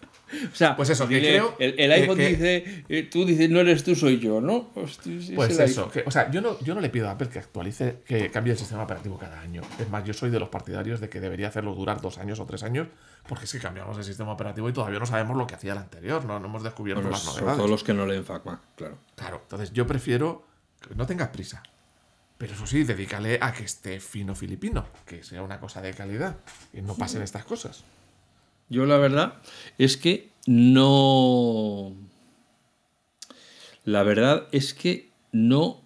[0.51, 3.51] O sea, Pues eso, que dile, creo el, el iPhone que- dice, eh, tú dices,
[3.51, 4.71] no eres tú, soy yo, ¿no?
[5.03, 7.11] Sí, Pues es el eso, que- o sea, yo no, yo no le pido a
[7.11, 9.61] Apple que actualice, que cambie el sistema operativo cada año.
[9.79, 12.47] Es más, yo soy de los partidarios de que debería hacerlo durar dos años o
[12.47, 12.87] tres años,
[13.27, 15.77] porque es que cambiamos el sistema operativo y todavía no sabemos lo que hacía el
[15.77, 17.57] anterior, no, no hemos descubierto Bueno, las sobre novedades.
[17.59, 18.97] todo los que no leen FACMA, claro.
[19.15, 20.47] Claro, entonces yo prefiero
[20.81, 21.61] que no tengas prisa.
[22.43, 26.35] Pero eso sí, dedícale a que esté fino filipino, que sea una cosa de calidad
[26.73, 27.85] y no pasen estas cosas.
[28.67, 29.35] Yo la verdad
[29.77, 31.93] es que no...
[33.85, 35.79] La verdad es que no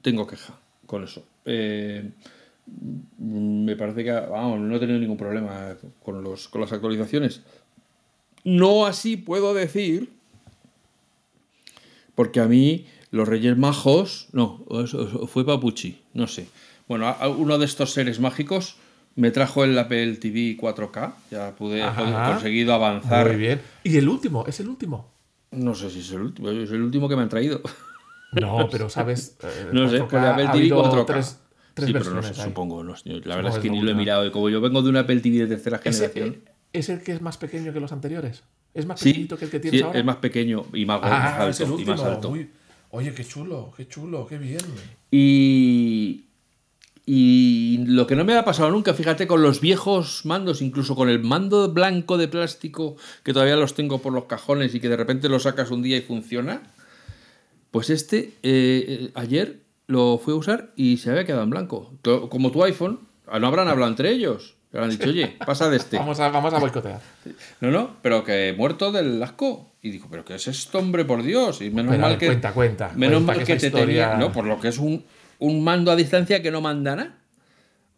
[0.00, 1.26] tengo queja con eso.
[1.44, 2.08] Eh,
[3.18, 7.42] me parece que, vamos, no he tenido ningún problema con, los, con las actualizaciones.
[8.44, 10.12] No así puedo decir,
[12.14, 14.64] porque a mí los Reyes Majos, no,
[15.28, 16.46] fue Papuchi, no sé.
[16.88, 18.76] Bueno, uno de estos seres mágicos
[19.16, 23.26] me trajo el Apple TV 4K, ya pude, he conseguido avanzar.
[23.28, 23.60] Muy bien.
[23.84, 25.10] Y el último, es el último.
[25.52, 27.60] No sé si es el último, es el último que me han traído.
[28.32, 29.36] No, pero sabes.
[29.72, 31.06] No sé, 4K, con el Apple TV habido 4K.
[31.06, 31.40] Tres,
[31.74, 32.84] tres sí, pero no sé, supongo.
[32.84, 34.24] no la Supongo verdad es que ni lo he mirado.
[34.26, 36.44] Y como yo vengo de un Apple TV de tercera ¿Ese, generación.
[36.72, 38.44] ¿Es el que es más pequeño que los anteriores?
[38.72, 39.98] ¿Es más Sí, pequeñito que el que tienes sí, ahora?
[39.98, 41.48] es más pequeño y más, ah, alto.
[41.50, 41.90] es el y último.
[41.92, 42.30] más alto.
[42.30, 42.48] muy-
[42.90, 44.64] Oye, qué chulo, qué chulo, qué bien.
[45.10, 46.24] Y,
[47.06, 51.08] y lo que no me ha pasado nunca, fíjate, con los viejos mandos, incluso con
[51.08, 54.96] el mando blanco de plástico, que todavía los tengo por los cajones y que de
[54.96, 56.62] repente lo sacas un día y funciona,
[57.70, 61.92] pues este eh, eh, ayer lo fui a usar y se había quedado en blanco.
[62.28, 64.56] Como tu iPhone, ah, no habrán hablado entre ellos.
[64.72, 65.96] Le han dicho, oye, pasa de este.
[65.98, 67.00] Vamos a, vamos a boicotear.
[67.60, 69.69] No, no, pero que muerto del asco.
[69.82, 71.62] Y digo, pero ¿qué es esto, hombre, por Dios?
[71.62, 72.26] Y menos Pero, mal ver, que.
[72.26, 74.14] cuenta, cuenta, Menos cuenta mal que que, te historia- tenía.
[74.18, 75.04] No, por lo que es un,
[75.38, 77.16] un mando a distancia que no manda nada.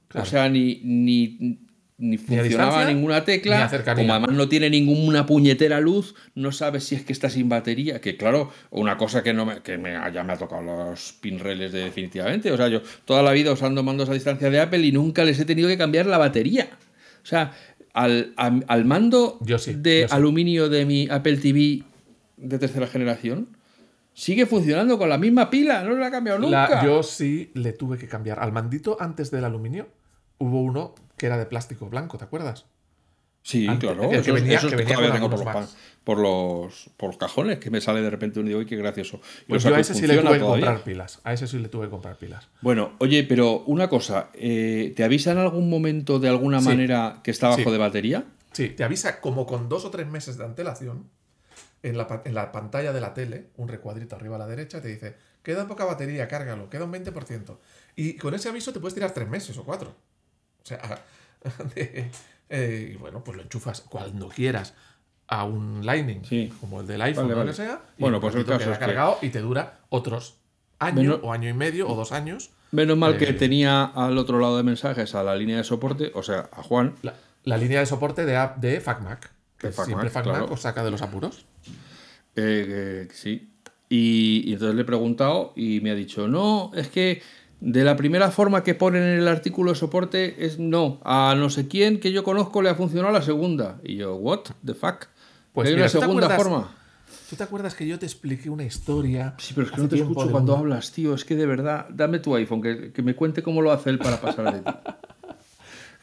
[0.09, 0.27] Claro.
[0.27, 1.59] O sea, ni, ni,
[1.99, 3.69] ni funcionaba ninguna ni tecla.
[3.69, 4.03] cercanía.
[4.05, 8.01] Como además no tiene ninguna puñetera luz, no sabes si es que está sin batería.
[8.01, 11.73] Que claro, una cosa que no me, que me, ya me ha tocado los pinreles
[11.73, 12.53] de definitivamente.
[12.53, 15.41] O sea, yo toda la vida usando mandos a distancia de Apple y nunca les
[15.41, 16.69] he tenido que cambiar la batería.
[17.23, 17.53] O sea,
[17.95, 20.15] al, al mando Yo sí, de yo sí.
[20.15, 21.83] aluminio de mi Apple TV
[22.37, 23.49] de tercera generación
[24.15, 26.69] sigue funcionando con la misma pila, no la ha cambiado nunca.
[26.69, 28.41] La- yo sí le tuve que cambiar.
[28.41, 29.89] Al mandito antes del aluminio
[30.39, 32.67] hubo uno que era de plástico blanco, ¿te acuerdas?
[33.43, 34.09] Sí, Antes- claro.
[34.23, 37.59] que venía- esos que venía todavía con tengo por los, por, los, por los cajones,
[37.59, 39.21] que me sale de repente un día, uy, qué gracioso.
[39.47, 41.21] Y Pues yo a ese sí le tuve que comprar pilas.
[41.25, 42.49] A ese sí le tuve que comprar pilas.
[42.61, 46.67] Bueno, oye, pero una cosa, eh, ¿te avisa en algún momento de alguna Sí.
[46.69, 47.71] manera que está bajo Sí.
[47.71, 48.25] de batería?
[48.53, 51.09] Sí, te avisa como con dos o tres meses de antelación
[51.83, 54.87] en la, en la pantalla de la tele, un recuadrito arriba a la derecha, te
[54.89, 57.59] dice, queda poca batería, cárgalo, queda un 20%.
[57.97, 59.97] Y con ese aviso te puedes tirar tres meses o cuatro.
[60.63, 61.03] O sea,
[61.75, 62.09] de-
[62.49, 64.75] eh, y bueno, pues lo enchufas cuando quieras
[65.29, 66.53] a un Lightning, Sí.
[66.61, 67.81] como el del iPhone Vale, o lo que sea.
[67.97, 70.37] y Bueno, en pues el caso queda es que- cargado y te dura otros
[70.79, 72.51] año Menos- o año y medio o dos años.
[72.73, 73.33] Menos mal que Eh.
[73.35, 76.95] tenía al otro lado de mensajes a la línea de soporte, o sea, a Juan,
[77.03, 79.31] La, la línea de soporte de, app de FacMac.
[79.59, 80.53] Que De FacMac, siempre FacMac claro.
[80.53, 81.45] os saca de los apuros.
[82.37, 83.49] Eh, sí.
[83.89, 87.23] Y, y entonces le he preguntado y me ha dicho, no, es que
[87.65, 91.01] de la primera forma que ponen en el artículo de soporte es no.
[91.05, 93.79] A no sé quién que yo conozco le ha funcionado la segunda.
[93.85, 95.07] Y yo, what the fuck?
[95.53, 96.71] Pues ¿Hay mira, una ¿tú te segunda acuerdas- forma?
[97.31, 99.35] ¿Tú te acuerdas que yo te expliqué una historia?
[99.39, 101.15] Sí, pero es que no te escucho cuando un- hablas, tío.
[101.15, 103.99] Es que de verdad, dame tu iPhone, que, que me cuente cómo lo hace él
[103.99, 104.79] para pasar de ti.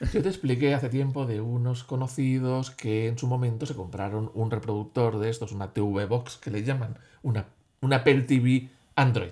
[0.14, 4.50] Yo te expliqué hace tiempo de unos conocidos que en su momento se compraron un
[4.50, 7.48] reproductor de estos, una TV Box que le llaman, una,
[7.82, 9.32] una Apple TV Android.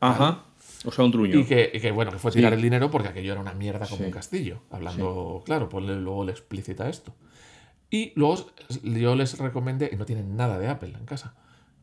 [0.00, 0.42] Ajá.
[0.84, 1.38] O sea, un truño.
[1.38, 2.56] Y que, y que, bueno, que fue tirar Sí.
[2.56, 4.04] el dinero porque aquello era una mierda como Sí.
[4.04, 4.62] un castillo.
[4.70, 7.14] Hablando, claro, ponle luego le explícita esto.
[7.90, 8.50] Y luego
[8.82, 11.34] yo les recomendé, y no tienen nada de Apple en casa,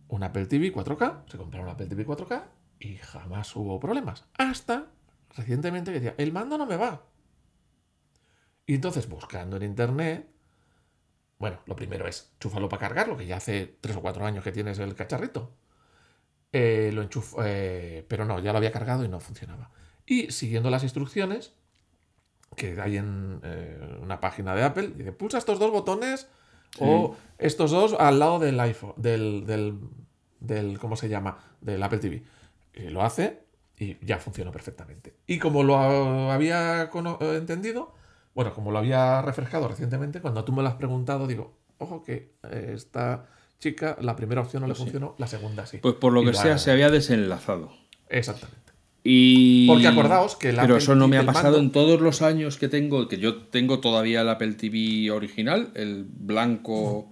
[0.07, 2.45] un Apple TV 4K, se compraron un Apple TV 4K
[2.79, 4.25] y jamás hubo problemas.
[4.37, 4.85] Hasta
[5.35, 7.03] recientemente que decía, el mando no me va.
[8.65, 10.27] Y entonces buscando en internet,
[11.37, 14.51] bueno, lo primero es chúfalo para cargarlo, que ya hace 3 o 4 años que
[14.51, 15.51] tienes el cacharrito.
[16.53, 19.69] Eh, lo enchufo, eh, pero no, ya lo había cargado y no funcionaba.
[20.05, 21.53] Y siguiendo las instrucciones
[22.55, 26.27] que hay en eh, una página de Apple, dice, pulsa estos dos botones
[26.79, 29.79] o estos dos al lado del iPhone, del, del,
[30.39, 31.37] del- ¿cómo se llama?
[31.61, 32.23] Del Apple TV.
[32.73, 33.43] Y lo hace
[33.77, 35.15] y ya funcionó perfectamente.
[35.27, 35.77] Y como lo
[36.31, 37.93] había eh, entendido,
[38.33, 42.33] bueno, como lo había refrescado recientemente, cuando tú me lo has preguntado, digo, ojo que
[42.51, 43.25] esta
[43.59, 45.77] chica, la primera opción no le funcionó, la segunda sí.
[45.81, 47.71] Pues por lo Y que la- sea, se había desenlazado.
[48.09, 48.71] Exactamente.
[49.03, 49.67] Y...
[49.67, 52.21] Porque acordaos que el Pero Apple eso no me ha pasado mando- en todos los
[52.21, 57.09] años que tengo, que yo tengo todavía el Apple TV original, el blanco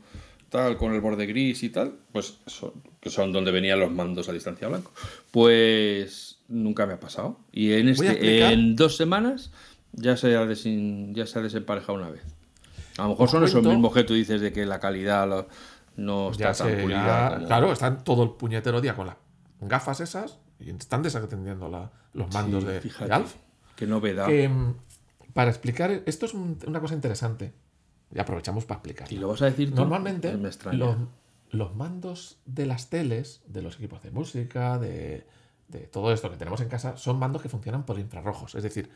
[0.50, 4.28] tal, con el borde gris y tal, pues son, que son donde venían los mandos
[4.30, 4.92] a distancia blanco.
[5.32, 7.40] Pues nunca me ha pasado.
[7.52, 9.52] Y en, este, en dos semanas
[9.94, 12.22] ya se, ha desin- ya se ha desemparejado una vez.
[12.98, 15.48] A lo mejor son esos mismos que tú dices de que la calidad lo-
[15.98, 17.34] no está Ya tan se- pulida.
[17.36, 19.16] como- Claro, están todo el puñetero día con las
[19.62, 23.36] gafas esas y están desatendiendo la- los mandos Sí, de, fíjate, de Alf.
[23.76, 24.28] Qué novedad.
[24.28, 24.76] Que, mm,
[25.34, 27.54] para explicar, esto es un- una cosa interesante.
[28.14, 29.12] Y aprovechamos para explicar.
[29.12, 29.76] Y lo vas a decir tú.
[29.76, 30.96] Normalmente, Me los,
[31.50, 35.26] los mandos de las teles, de los equipos de música, de,
[35.68, 38.56] de todo esto que tenemos en casa, son mandos que funcionan por infrarrojos.
[38.56, 38.90] Es decir,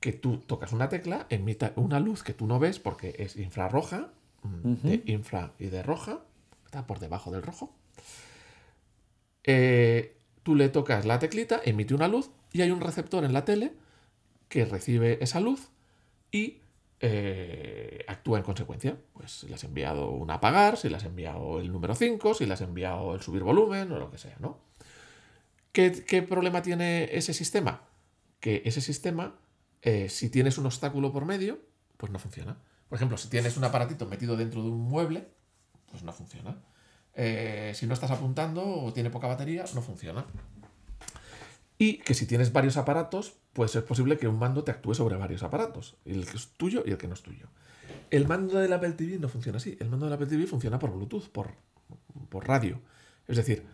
[0.00, 4.08] que tú tocas una tecla, emita una luz que tú no ves porque es infrarroja,
[4.42, 6.20] de infra y de roja,
[6.64, 7.74] está por debajo del rojo.
[9.44, 13.44] Eh, tú le tocas la teclita, emite una luz y hay un receptor en la
[13.44, 13.72] tele
[14.48, 15.70] que recibe esa luz
[16.30, 16.58] y
[17.00, 18.96] eh, actúa en consecuencia.
[19.12, 22.46] Pues si le has enviado un apagar, si le has enviado el número 5, si
[22.46, 24.58] le has enviado el subir volumen o lo que sea, ¿no?
[25.72, 27.82] ¿Qué, qué problema tiene ese sistema?
[28.40, 29.36] Que ese sistema,
[29.82, 31.60] eh, si tienes un obstáculo por medio,
[31.96, 32.58] pues no funciona.
[32.90, 35.26] Por ejemplo, si tienes un aparatito metido dentro de un mueble,
[35.90, 36.58] pues no funciona.
[37.14, 40.26] Eh, si no estás apuntando o tiene poca batería, no funciona.
[41.78, 45.16] Y que si tienes varios aparatos, pues es posible que un mando te actúe sobre
[45.16, 45.96] varios aparatos.
[46.04, 47.48] El que es tuyo y el que no es tuyo.
[48.10, 49.76] El mando del Apple TV no funciona así.
[49.80, 51.52] El mando del Apple TV funciona por Bluetooth, por,
[52.28, 52.80] por radio.
[53.28, 53.64] Es decir,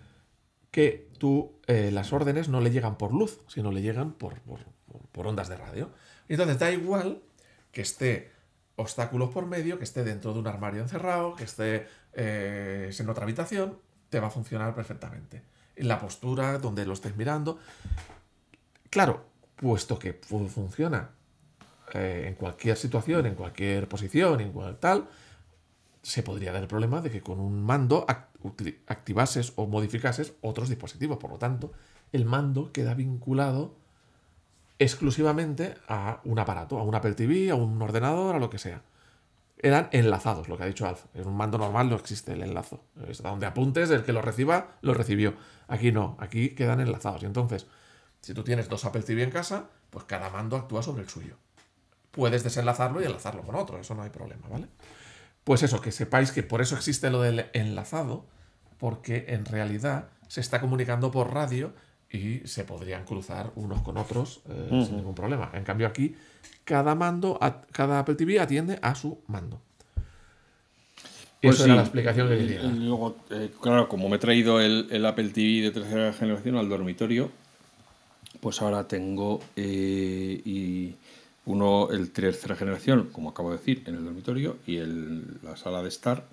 [0.70, 4.64] que tú eh, las órdenes no le llegan por luz, sino le llegan por, por-
[5.12, 5.90] por- ondas de radio.
[6.28, 7.22] Entonces da igual
[7.72, 8.30] que esté
[8.76, 13.24] obstáculos por medio, que esté dentro de un armario encerrado, que esté eh, en otra
[13.24, 13.78] habitación,
[14.10, 15.42] te va a funcionar perfectamente.
[15.76, 17.58] En la postura, donde lo estés mirando.
[18.90, 19.24] Claro,
[19.56, 21.10] puesto que fu- funciona
[21.94, 25.08] eh, en cualquier situación, en cualquier posición, en cual tal,
[26.02, 28.06] se podría dar el problema de que con un mando
[28.86, 31.18] activases o modificases otros dispositivos.
[31.18, 31.72] Por lo tanto,
[32.12, 33.74] el mando queda vinculado
[34.78, 38.82] exclusivamente a un aparato, a un Apple TV, a un ordenador, a lo que sea.
[39.58, 41.04] Eran enlazados, lo que ha dicho Alf.
[41.14, 42.84] En un mando normal no existe el enlazo.
[43.08, 45.34] Es donde apuntes, el que lo reciba, lo recibió.
[45.66, 47.22] Aquí no, aquí quedan enlazados.
[47.22, 47.66] Y entonces,
[48.20, 51.36] si tú tienes dos Apple TV en casa, pues cada mando actúa sobre el suyo.
[52.10, 54.68] Puedes desenlazarlo y enlazarlo con otro, eso no hay problema, ¿vale?
[55.44, 58.26] Pues eso, que sepáis que por eso existe lo del enlazado,
[58.78, 61.72] porque en realidad se está comunicando por radio
[62.10, 65.50] y se podrían cruzar unos con otros eh, sin ningún problema.
[65.54, 66.14] En cambio aquí,
[66.64, 69.60] cada mando, a- cada Apple TV atiende a su mando.
[71.42, 71.70] Pues eso sí.
[71.70, 72.62] era la explicación que quería.
[72.62, 76.68] Luego, eh, claro, como me he traído el, el Apple TV de tercera generación al
[76.68, 77.30] dormitorio,
[78.40, 80.94] pues ahora tengo eh, y
[81.44, 85.82] uno, el tercera generación, como acabo de decir, en el dormitorio y el, la sala
[85.82, 86.24] de estar,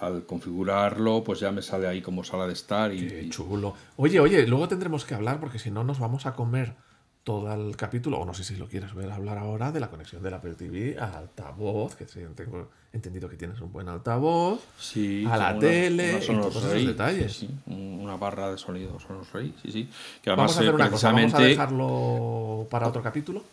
[0.00, 3.74] al configurarlo, pues ya me sale ahí como sala de estar y, Qué chulo.
[3.96, 6.74] Oye, oye, luego tendremos que hablar porque si no nos vamos a comer
[7.22, 10.22] todo el capítulo, o no sé si lo quieres ver hablar ahora, de la conexión
[10.22, 14.60] del Apple TV al altavoz, que tengo entendido que tienes un buen altavoz.
[14.78, 17.32] Sí, a la una- tele una y todos esos detalles.
[17.34, 19.88] sí, sí, una barra de sonido Sonos Rey, sí, sí.
[20.22, 23.44] Que Vamos además a hacer eh, una cosa, vamos a dejarlo para otro capítulo,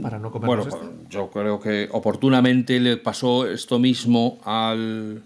[0.00, 0.92] para no Bueno, esto.
[1.10, 5.22] yo creo que oportunamente le pasó esto mismo al,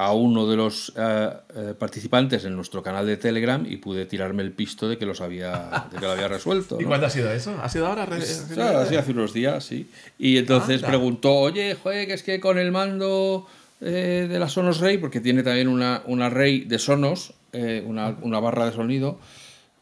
[0.00, 4.44] a uno de los eh, eh, participantes en nuestro canal de Telegram y pude tirarme
[4.44, 6.76] el pisto de que, los había, de que lo había resuelto.
[6.80, 6.88] ¿Y ¿no?
[6.88, 7.56] cuándo ha sido eso?
[7.60, 8.06] ¿Ha sido ahora?
[8.06, 9.90] re- O sea, así hace unos días, sí.
[10.16, 10.88] Y entonces Anda.
[10.88, 13.48] preguntó, oye, joder, que es que con el mando
[13.80, 18.16] eh, de la Sonos Rey, porque tiene también una, una Rey de Sonos, eh, una,
[18.22, 19.18] una barra de sonido,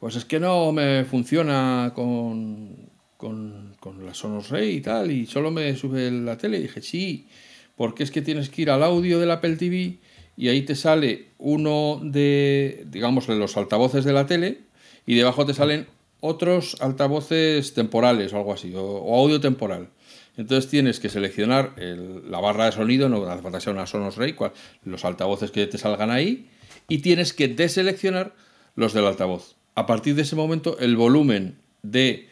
[0.00, 2.74] pues es que no me funciona con,
[3.18, 6.56] con, con la Sonos Rey y tal, y solo me sube la tele.
[6.56, 7.28] Y dije, sí,
[7.76, 9.98] porque es que tienes que ir al audio del Apple TV
[10.36, 14.60] y ahí te sale uno de, digamos, los altavoces de la tele
[15.06, 15.86] y debajo te salen
[16.20, 19.88] otros altavoces temporales o algo así, o, o audio temporal.
[20.36, 24.16] Entonces tienes que seleccionar el- la barra de sonido, no hace falta sea una Sonos
[24.16, 24.52] Ray, cual-
[24.84, 26.48] los altavoces que te salgan ahí,
[26.88, 28.34] y tienes que deseleccionar
[28.74, 29.56] los del altavoz.
[29.74, 32.28] A partir de ese momento, el volumen de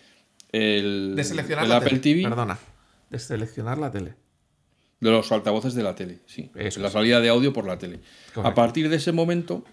[0.52, 1.98] el, De seleccionar el la Apple.
[1.98, 2.58] TV, Perdona.
[3.10, 4.14] De seleccionar la tele.
[5.00, 6.50] De los altavoces de la tele, sí.
[6.54, 8.00] Eso la salida de audio por la tele.
[8.34, 8.46] Correcto.
[8.48, 9.64] A partir de ese momento,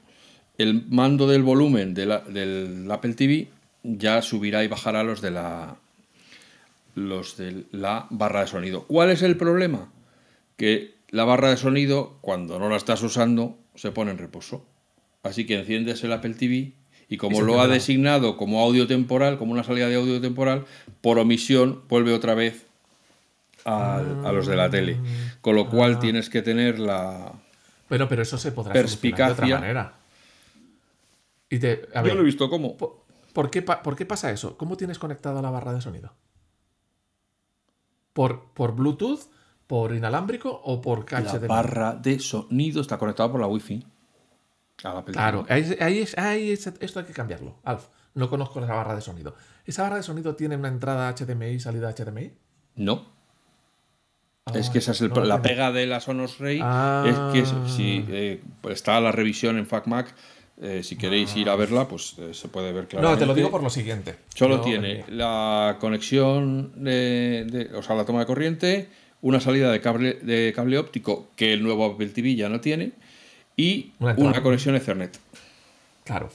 [0.58, 3.48] el mando del volumen de la- del Apple TV
[3.84, 5.78] ya subirá y bajará los de la
[6.96, 8.84] los de la barra de sonido.
[8.86, 9.92] ¿Cuál es el problema?
[10.58, 14.66] Que la barra de sonido, cuando no la estás usando, se pone en reposo.
[15.24, 16.74] Así que enciendes el Apple TV
[17.08, 20.66] y como Y lo ha designado como audio temporal, como una salida de audio temporal,
[21.02, 22.66] por omisión vuelve otra vez
[23.66, 24.98] a los de la tele.
[25.42, 27.32] Con lo cual tienes que tener la,
[27.90, 29.56] Bueno, pero eso se podrá solucionar de otra Perspicacia.
[29.60, 29.94] manera.
[31.50, 32.78] Y te, a Yo lo he visto como.
[32.78, 33.04] ¿por,
[33.34, 34.58] por qué, por qué pasa eso?
[34.58, 36.14] ¿Cómo tienes conectada la barra de sonido?
[38.14, 39.22] ¿Por, por Bluetooth,
[39.68, 41.48] por inalámbrico o por La HDMI?
[41.48, 43.86] barra de sonido está conectada por la Wi-Fi.
[44.84, 47.56] A la Claro, ahí, es- ahí es- ahí es- esto hay que cambiarlo.
[47.64, 47.86] Alf,
[48.16, 49.36] no conozco esa barra de sonido.
[49.66, 52.34] ¿Esa barra de sonido tiene una entrada HDMI y salida HDMI?
[52.76, 53.06] No.
[54.54, 56.60] Es Ah, que esa es el no la pega de la Sonos Ray.
[56.62, 57.06] Ah.
[57.08, 60.14] Es que es- si eh, está la revisión en FacMac.
[60.64, 63.16] eh, si queréis ir a verla, pues eh, se puede ver claramente.
[63.16, 64.16] No, te lo digo por lo siguiente.
[64.36, 68.88] Solo tiene la conexión de, de- o sea, la toma de corriente,
[69.22, 72.92] una salida de cable, de cable óptico que el nuevo Apple TV ya no tiene
[73.58, 75.18] y Una una, conexión Ethernet.
[76.04, 76.30] Claro,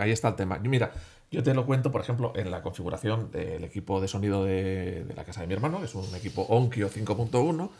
[0.00, 0.58] ahí está el tema.
[0.62, 0.90] Mira,
[1.30, 5.24] yo te lo cuento, por ejemplo, en la configuración del equipo de sonido de, la
[5.24, 7.70] casa de mi hermano, que es un equipo Onkyo 5.1,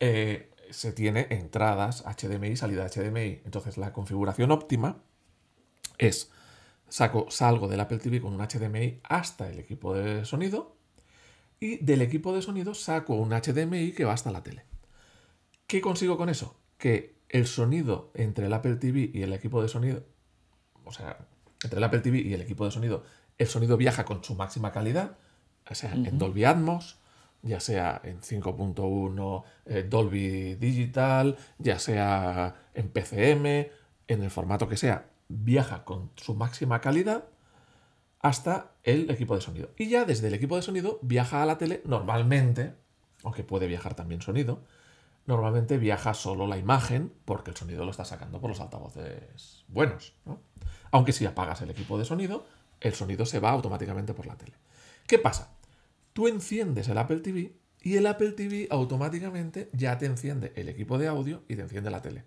[0.00, 3.42] eh, se tiene entradas HDMI, salida HDMI.
[3.44, 5.02] Entonces, la configuración óptima
[5.98, 6.30] es
[6.88, 10.76] saco, salgo del Apple TV con un HDMI hasta el equipo de sonido
[11.60, 14.64] y del equipo de sonido saco un HDMI que va hasta la tele.
[15.66, 16.56] ¿Qué consigo con eso?
[16.76, 20.04] Que el sonido entre el Apple TV y el equipo de sonido,
[20.84, 21.26] o sea,
[21.64, 23.04] entre el Apple TV y el equipo de sonido,
[23.38, 25.16] el sonido viaja con su máxima calidad,
[25.68, 26.98] ya sea en Dolby Atmos,
[27.42, 33.70] ya sea en 5.1 eh, Dolby Digital, ya sea en PCM,
[34.08, 37.24] en el formato que sea, viaja con su máxima calidad
[38.20, 39.70] hasta el equipo de sonido.
[39.76, 42.74] Y ya desde el equipo de sonido viaja a la tele normalmente,
[43.24, 44.62] aunque puede viajar también sonido,
[45.26, 50.14] normalmente viaja solo la imagen porque el sonido lo está sacando por los altavoces buenos.
[50.24, 50.40] ¿no?
[50.90, 52.46] Aunque si apagas el equipo de sonido,
[52.80, 54.54] el sonido se va automáticamente por la tele.
[55.06, 55.54] ¿Qué pasa?
[56.12, 60.98] Tú enciendes el Apple TV y el Apple TV automáticamente ya te enciende el equipo
[60.98, 62.24] de audio y te enciende la tele.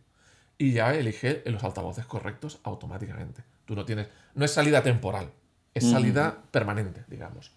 [0.58, 3.44] Y ya elige los altavoces correctos automáticamente.
[3.66, 4.08] Tú no tienes.
[4.34, 5.32] No es salida temporal,
[5.74, 7.52] es salida permanente, digamos.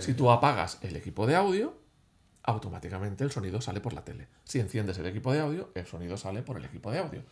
[0.00, 1.79] Si tú apagas el equipo de audio,
[2.50, 4.28] automáticamente el sonido sale por la tele.
[4.44, 7.22] Si enciendes el equipo de audio, el sonido sale por el equipo de audio.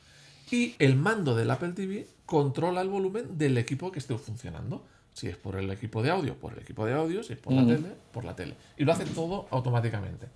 [0.51, 4.85] Y el mando del Apple TV controla el volumen del equipo que esté funcionando.
[5.13, 7.23] Si es por el equipo de audio, por el equipo de audio.
[7.23, 8.57] Si es por la tele, por la tele.
[8.77, 10.29] Y lo hace todo automáticamente.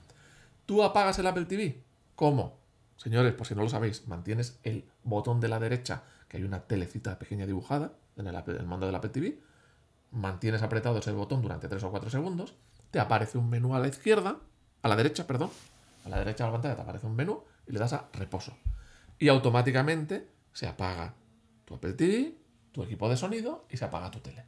[0.67, 1.81] ¿Tú apagas el Apple TV?
[2.17, 2.59] ¿Cómo?
[2.97, 6.61] Señores, por si no lo sabéis, mantienes el botón de la derecha, que hay una
[6.61, 9.39] telecita pequeña dibujada en el, Apple- el mando del Apple TV.
[10.11, 12.55] Mantienes apretado ese botón durante 3 o 4 segundos.
[12.91, 14.37] Te aparece un menú a la izquierda,
[14.83, 15.51] a la derecha, perdón.
[16.05, 18.57] A la derecha de la pantalla te aparece un menú y le das a reposo.
[19.19, 21.15] Y automáticamente se apaga
[21.65, 22.35] tu Apple TV,
[22.73, 24.45] tu equipo de sonido y se apaga tu tele.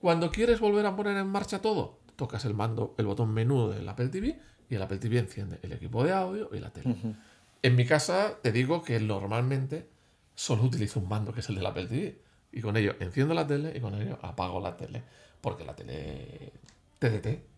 [0.00, 3.88] Cuando quieres volver a poner en marcha todo, tocas el mando, el botón menú del
[3.88, 4.38] Apple TV
[4.68, 6.96] y el Apple TV enciende el equipo de audio y la tele.
[7.62, 9.88] En mi casa te digo que normalmente
[10.34, 12.20] solo utilizo un mando que es el del Apple TV.
[12.52, 15.02] Y con ello enciendo la tele y con ello apago la tele.
[15.40, 16.52] Porque la tele
[16.98, 17.53] TDT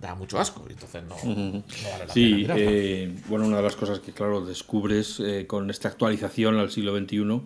[0.00, 2.64] da mucho asco y entonces no, no vale la pena Sí, mirarla.
[2.66, 6.96] eh, bueno, una de las cosas que, claro, descubres eh, con esta actualización al siglo
[6.98, 7.42] XXI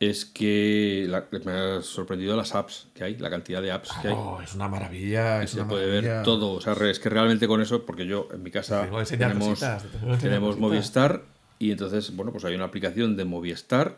[0.00, 4.08] es que la- me ha sorprendido las apps que hay, la cantidad de apps que
[4.08, 4.14] hay.
[4.16, 5.42] Oh, es una maravilla.
[5.42, 6.14] Es Se una puede maravilla.
[6.16, 6.50] ver todo.
[6.52, 10.58] O sea, es que realmente con eso, porque yo en mi casa tenemos, te tenemos.
[10.58, 11.22] Movistar
[11.60, 13.96] y entonces, bueno, pues hay una aplicación de Movistar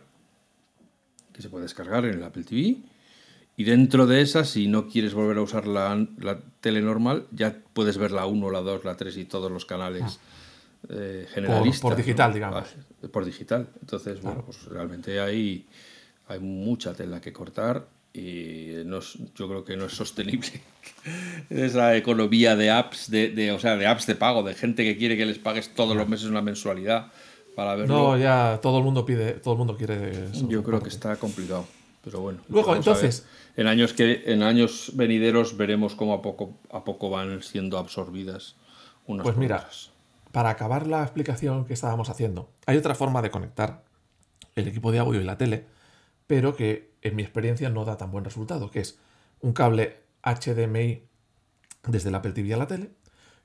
[1.33, 2.77] que se puede descargar en el Apple TV.
[3.57, 7.57] Y dentro de esa, si no quieres volver a usar la, la tele normal, ya
[7.73, 10.19] puedes ver la 1, la 2, la 3 y todos los canales
[10.89, 11.81] eh, generalistas.
[11.81, 12.35] por digital, ¿no?
[12.35, 12.65] digamos.
[13.03, 13.69] Ah, Por digital.
[13.81, 15.67] Entonces, bueno, pues realmente hay,
[16.29, 20.49] hay mucha tela que cortar y no es- yo creo que no es sostenible
[21.51, 24.97] esa economía de apps, de, de- o sea, de apps de pago, de gente que
[24.97, 27.13] quiere que les pagues todos los meses una mensualidad
[27.55, 27.95] para verlo.
[27.95, 30.49] No, ya todo el mundo pide, todo el mundo quiere eso.
[30.49, 31.67] Yo creo que está complicado,
[32.05, 32.41] pero bueno.
[32.49, 33.27] Luego, entonces-
[33.57, 38.57] en años que en años venideros veremos cómo a poco a poco van siendo absorbidas
[39.07, 39.91] unas Pues mira, otras.
[40.33, 43.85] para acabar la explicación que estábamos haciendo, hay otra forma de conectar
[44.57, 45.65] el equipo de audio y la tele,
[46.27, 48.99] pero que en mi experiencia no da tan buen resultado, que es
[49.41, 51.03] un cable HDMI
[51.87, 52.91] desde el Apple TV a la tele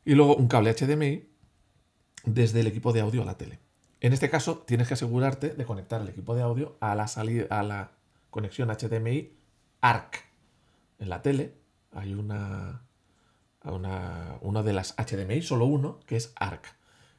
[0.06, 1.28] y luego un cable HDMI
[2.26, 3.60] desde el equipo de audio a la tele.
[4.02, 7.46] En este caso, tienes que asegurarte de conectar el equipo de audio a la salida
[7.50, 7.92] a la
[8.30, 9.34] conexión HDMI
[9.82, 10.26] ARC.
[11.00, 11.56] En la tele
[11.92, 12.84] hay una
[13.64, 16.66] una, una de las HDMI, solo uno, que es ARC.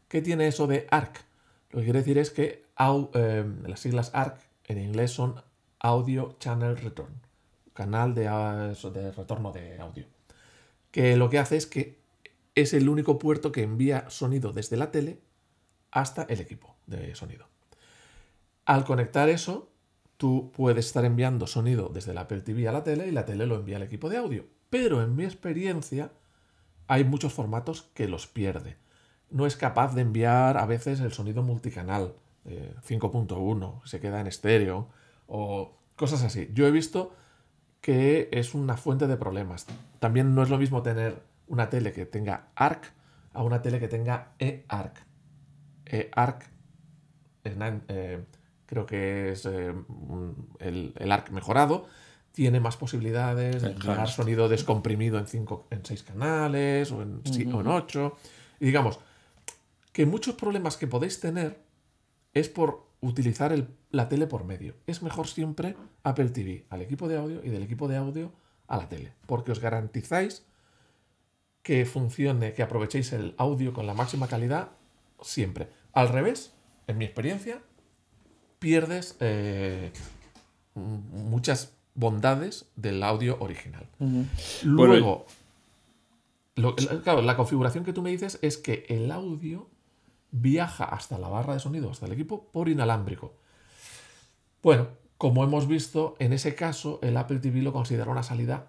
[0.08, 1.24] ¿Qué tiene eso de ARC?
[1.70, 2.64] Lo que quiere decir es que
[3.14, 5.42] eh, las siglas ARC en inglés son
[5.78, 7.20] Audio Channel Return,
[7.74, 10.06] canal de, de retorno de audio.
[10.90, 12.00] Que lo que hace es que
[12.54, 15.20] es el único puerto que envía sonido desde la tele
[15.90, 17.46] hasta el equipo de sonido.
[18.64, 19.69] Al conectar eso,
[20.20, 23.46] tú puedes estar enviando sonido desde la Apple TV a la tele y la tele
[23.46, 24.44] lo envía al equipo de audio.
[24.68, 26.12] Pero en mi experiencia
[26.88, 28.76] hay muchos formatos que los pierde.
[29.30, 34.88] No es capaz de enviar a veces el sonido multicanal 5.1, se queda en estéreo
[35.26, 36.50] o cosas así.
[36.52, 37.14] Yo he visto
[37.80, 39.66] que es una fuente de problemas.
[40.00, 42.92] También no es lo mismo tener una tele que tenga ARC
[43.32, 45.06] a una tele que tenga eARC.
[45.86, 46.44] eARC
[47.44, 48.24] eh,
[48.70, 49.74] creo que es eh,
[50.60, 51.86] el, el, ARC mejorado,
[52.32, 57.20] tiene más posibilidades de enviar sonido descomprimido en, cinco, en seis canales o en,
[57.52, 58.16] o en ocho.
[58.60, 59.00] Y digamos
[59.92, 61.60] que muchos problemas que podéis tener
[62.32, 63.52] es por utilizar
[63.90, 64.76] la tele por medio.
[64.86, 68.32] Es mejor siempre Apple TV al equipo de audio y del equipo de audio
[68.68, 70.46] a la tele, porque os garantizáis
[71.62, 74.70] que funcione, que aprovechéis el audio con la máxima calidad
[75.20, 75.68] siempre.
[75.92, 76.54] Al revés,
[76.86, 77.60] en mi experiencia,
[78.60, 79.90] pierdes eh,
[80.74, 83.88] muchas bondades del audio original.
[84.62, 85.26] Luego,
[87.02, 89.68] claro, la configuración que tú me dices es que el audio
[90.30, 93.34] viaja hasta la barra de sonido, hasta el equipo, por inalámbrico.
[94.62, 94.88] Bueno,
[95.18, 98.68] como hemos visto, en ese caso el Apple TV lo considera una salida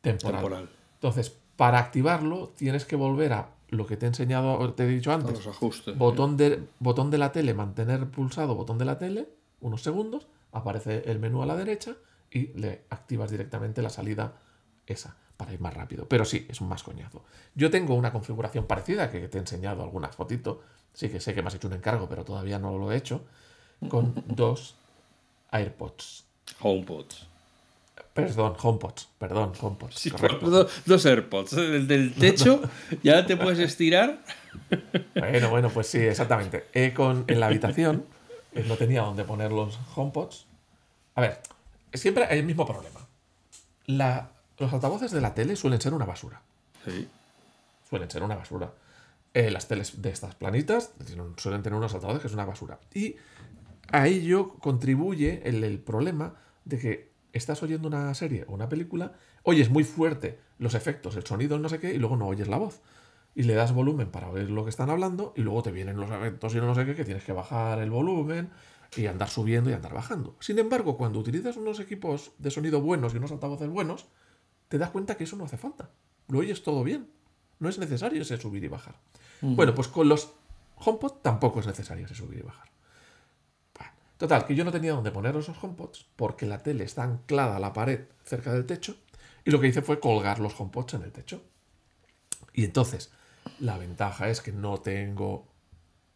[0.00, 0.68] temporal.
[0.94, 5.12] Entonces, para activarlo tienes que volver a lo que te he enseñado, te he dicho
[5.12, 5.32] antes.
[5.32, 5.96] los ajustes.
[5.96, 9.30] Botón de, botón de la tele, mantener pulsado botón de la tele,
[9.62, 11.96] unos segundos, aparece el menú a la derecha
[12.30, 14.34] y le activas directamente la salida
[14.86, 16.06] esa para ir más rápido.
[16.06, 17.24] Pero sí, es un más coñazo.
[17.54, 20.58] Yo tengo una configuración parecida que te he enseñado algunas fotitos.
[20.92, 23.22] Sí que sé que me has hecho un encargo, pero todavía no lo he hecho.
[23.88, 24.76] Con dos
[25.50, 26.26] AirPods.
[26.60, 27.26] HomePods.
[28.14, 29.08] Perdón, HomePods.
[29.18, 30.12] Perdón, HomePods.
[30.84, 31.52] dos, AirPods.
[31.54, 32.60] El del techo,
[33.02, 34.22] ya te puedes estirar.
[35.14, 36.64] Bueno, bueno, pues sí, exactamente.
[36.94, 38.04] con, en la habitación
[38.52, 40.46] eh, no tenía donde poner los HomePods.
[41.14, 41.40] A ver,
[41.94, 43.00] siempre hay el mismo problema.
[43.86, 46.42] La, los altavoces de la tele suelen ser una basura.
[46.84, 47.08] Sí.
[47.88, 48.72] Suelen ser una basura.
[49.34, 50.90] Eh, las teles de estas planitas
[51.36, 52.78] suelen tener unos altavoces que es una basura.
[52.94, 53.16] Y
[53.90, 56.34] a ello contribuye el, problema
[56.64, 59.12] de que estás oyendo una serie o una película,
[59.42, 62.58] oyes muy fuerte los efectos, el sonido, no sé qué, y luego no oyes la
[62.58, 62.80] voz.
[63.34, 66.10] Y le das volumen para oír lo que están hablando, y luego te vienen los
[66.10, 68.50] efectos y no sé qué, que tienes que bajar el volumen
[68.96, 70.36] y andar subiendo y andar bajando.
[70.40, 74.06] Sin embargo, cuando utilizas unos equipos de sonido buenos y unos altavoces buenos,
[74.68, 75.90] te das cuenta que eso no hace falta.
[76.28, 77.08] Lo oyes todo bien.
[77.58, 78.96] No es necesario ese subir y bajar.
[79.40, 80.32] Bueno, pues con los
[80.76, 82.68] HomePod tampoco es necesario ese subir y bajar.
[84.22, 87.58] Total, que yo no tenía dónde poner esos HomePods porque la tele está anclada a
[87.58, 88.94] la pared cerca del techo
[89.44, 91.42] y lo que hice fue colgar los HomePods en el techo.
[92.52, 93.10] Y entonces,
[93.58, 95.48] la ventaja es que no tengo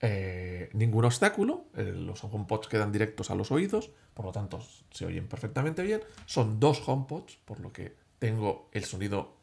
[0.00, 4.60] eh, ningún obstáculo, eh, los HomePods quedan directos a los oídos, por lo tanto
[4.92, 6.00] se oyen perfectamente bien.
[6.26, 9.34] Son dos HomePods, por lo que tengo el sonido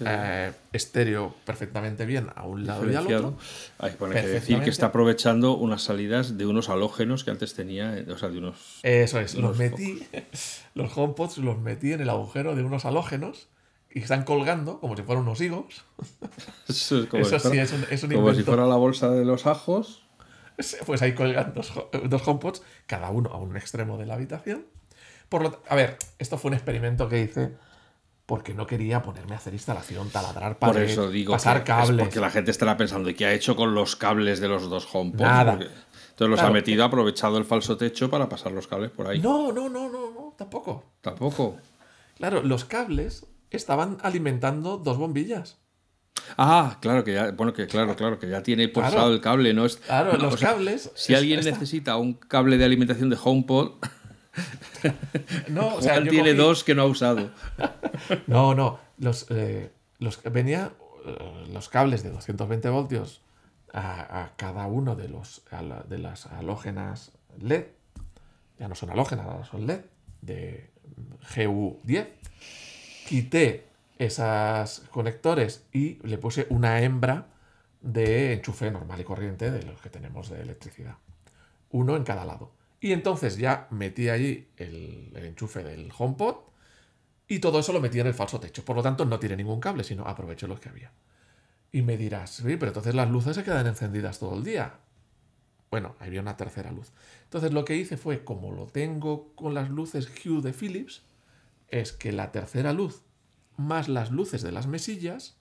[0.00, 3.36] eh, estéreo perfectamente bien a un lado y al otro.
[3.78, 8.06] Hay que decir que está aprovechando unas salidas de unos halógenos que antes tenía, eh,
[8.10, 8.80] o sea, de unos...
[8.82, 10.06] Eso es, los metí,
[10.74, 13.48] los HomePods los metí en el agujero de unos halógenos
[13.90, 15.84] y están colgando como si fueran unos higos.
[16.68, 20.04] Eso, como, si, fuera, es un, como si fuera la bolsa de los ajos.
[20.86, 21.72] Pues ahí colgan dos,
[22.06, 24.66] dos HomePods, cada uno a un extremo de la habitación.
[25.28, 27.52] Por lo, a ver, esto fue un experimento que hice
[28.28, 32.04] porque no quería ponerme a hacer instalación, taladrar pared, Por eso digo pasar cables.
[32.04, 34.86] porque la gente estará pensando, ¿y qué ha hecho con los cables de los dos
[34.92, 35.22] HomePods?
[35.22, 35.52] Nada.
[35.54, 39.18] entonces los ha metido, ha aprovechado el falso techo para pasar los cables por ahí.
[39.18, 40.84] No, no, no, no, no, tampoco.
[41.00, 41.56] Tampoco.
[42.18, 45.56] Claro, los cables estaban alimentando dos bombillas.
[46.36, 49.64] Ah, claro que ya, bueno, que claro, claro, que ya tiene pulsado el cable, ¿no?
[49.64, 50.90] Es, claro, los cables.
[50.94, 53.76] Si alguien necesita un cable de alimentación de HomePod,
[55.48, 57.30] no, o sea, tiene dos que no ha usado.
[58.26, 58.78] no, no.
[58.98, 60.72] Los, eh, los venía
[61.04, 63.22] eh, los cables de 220 voltios
[63.72, 65.42] a, cada uno de los
[65.88, 67.66] de las halógenas LED.
[68.58, 69.80] Ya no son halógenas, ahora son LED
[70.20, 70.70] de
[71.34, 72.08] GU10.
[73.06, 73.68] Quité
[73.98, 77.26] esos conectores y le puse una hembra
[77.80, 80.96] de enchufe normal y corriente de los que tenemos de electricidad.
[81.70, 82.52] Uno en cada lado.
[82.80, 86.36] Y entonces ya metí allí el, enchufe del HomePod
[87.26, 88.64] y todo eso lo metí en el falso techo.
[88.64, 90.92] Por lo tanto, no tiene ningún cable, sino aprovecho los que había.
[91.72, 94.78] Y me dirás, sí, pero entonces las luces se quedan encendidas todo el día.
[95.70, 96.92] Bueno, había una tercera luz.
[97.24, 101.02] Entonces lo que hice fue, como lo tengo con las luces Hue de Philips,
[101.68, 103.02] es que la tercera luz
[103.58, 105.36] más las luces de las mesillas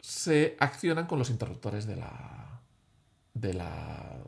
[0.00, 2.60] se accionan con los interruptores de la,
[3.34, 4.21] de la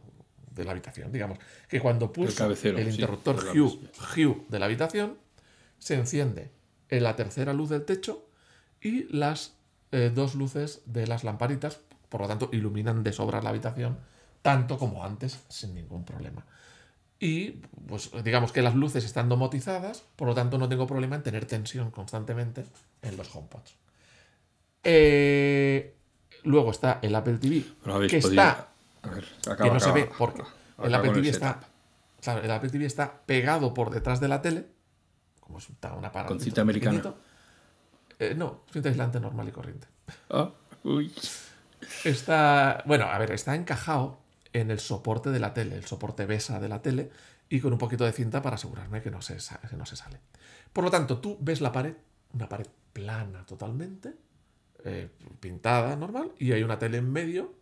[0.54, 1.38] de la habitación, digamos.
[1.68, 3.78] Que cuando pulso cabecero, el sí, interruptor Hue,
[4.16, 5.18] Hue de la habitación,
[5.78, 6.50] se enciende
[6.88, 8.28] en la tercera luz del techo
[8.80, 9.56] y las
[9.92, 13.98] eh, dos luces de las lamparitas, por lo tanto, iluminan de sobra la habitación,
[14.42, 16.44] tanto como antes, sin ningún problema.
[17.18, 21.22] Y pues digamos que las luces están domotizadas, por lo tanto no tengo problema en
[21.22, 22.64] tener tensión constantemente
[23.02, 23.76] en los HomePods.
[24.82, 25.94] Eh,
[26.42, 27.64] luego está el Apple TV,
[28.08, 28.73] que podido- está
[29.04, 31.60] A ver, que acaba, no se ve porque Acaba el Apple TV el está,
[32.20, 34.66] claro, el Apple TV está pegado por detrás de la tele,
[35.40, 36.28] como si está una parada.
[36.28, 37.14] Con cinta americana.
[38.36, 39.86] no, cinta aislante normal y corriente.
[40.30, 40.50] Ah,
[40.82, 41.12] uy.
[42.04, 44.18] Está, bueno, a ver, está encajado
[44.52, 47.10] en el soporte de la tele, el soporte BESA de la tele,
[47.48, 49.36] y con un poquito de cinta para asegurarme que no se,
[49.68, 50.20] que no se sale.
[50.72, 51.94] Por lo tanto, tú ves la pared,
[52.32, 54.14] una pared plana totalmente,
[54.84, 55.08] eh,
[55.40, 57.54] pintada normal, y hay una tele en medio,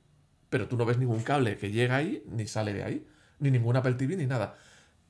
[0.53, 3.07] pero tú no ves ningún cable que llega ahí, ni sale de ahí,
[3.41, 4.55] ni ningún Apple TV, ni nada.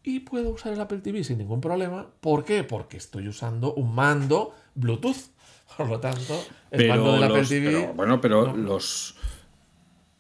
[0.05, 2.07] Y puedo usar el Apple TV sin ningún problema.
[2.21, 2.63] ¿Por qué?
[2.65, 5.17] Porque estoy usando un mando Bluetooth.
[5.77, 6.35] Por lo tanto,
[6.71, 7.67] el Pero mando del Apple los- TV.
[7.73, 8.57] pero, bueno, pero no.
[8.57, 9.17] los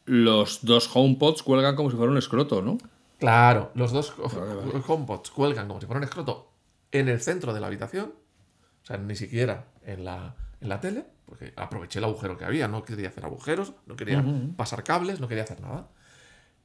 [0.04, 2.78] los dos HomePods cuelgan como si fuera un escroto, ¿no?
[3.18, 4.82] Claro, los dos Vale, vale.
[4.88, 6.50] HomePods cuelgan como si fuera un escroto
[6.90, 8.12] en el centro de la habitación,
[8.82, 12.68] o sea, ni siquiera en la, en la tele, porque aproveché el agujero que había,
[12.68, 14.24] no quería hacer agujeros, no quería
[14.56, 15.88] pasar cables, no quería hacer nada.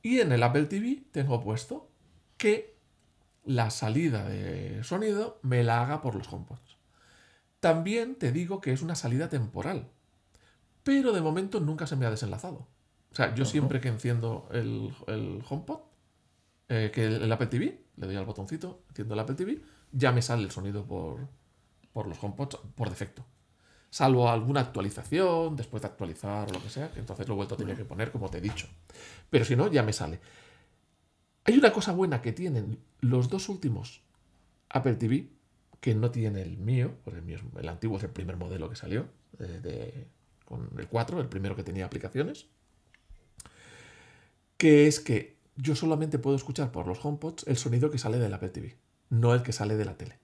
[0.04, 1.90] Y en el Apple TV tengo puesto
[2.38, 2.78] que
[3.44, 6.78] la salida de sonido me la haga por los HomePods.
[7.60, 9.90] También te digo que es una salida temporal,
[10.84, 12.68] pero de momento nunca se me ha desenlazado.
[13.12, 15.80] O sea, yo siempre que enciendo el, el HomePod,
[16.70, 19.60] eh, que el, el Apple TV, le doy al botoncito, enciendo el Apple TV,
[19.92, 21.28] ya me sale el sonido por,
[21.94, 23.26] por los HomePods por defecto.
[23.90, 27.56] Salvo alguna actualización, después de actualizar o lo que sea, que entonces lo he vuelto
[27.56, 28.68] a tener que poner como te he dicho.
[29.30, 30.20] Pero si no, ya me sale.
[31.46, 34.02] Hay una cosa buena que tienen los dos últimos
[34.70, 35.30] Apple TV,
[35.80, 38.70] que no tiene el mío, porque el mío es- el antiguo es el primer modelo
[38.70, 39.08] que salió,
[39.40, 40.08] eh, de-
[40.44, 42.48] con el 4, el primero que tenía aplicaciones,
[44.58, 48.34] que es que yo solamente puedo escuchar por los HomePods el sonido que sale del
[48.34, 48.78] Apple TV,
[49.10, 50.20] no el que sale de la tele.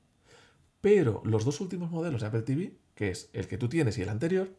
[0.82, 4.02] Pero los dos últimos modelos de Apple TV, que es el que tú tienes y
[4.02, 4.50] el anterior,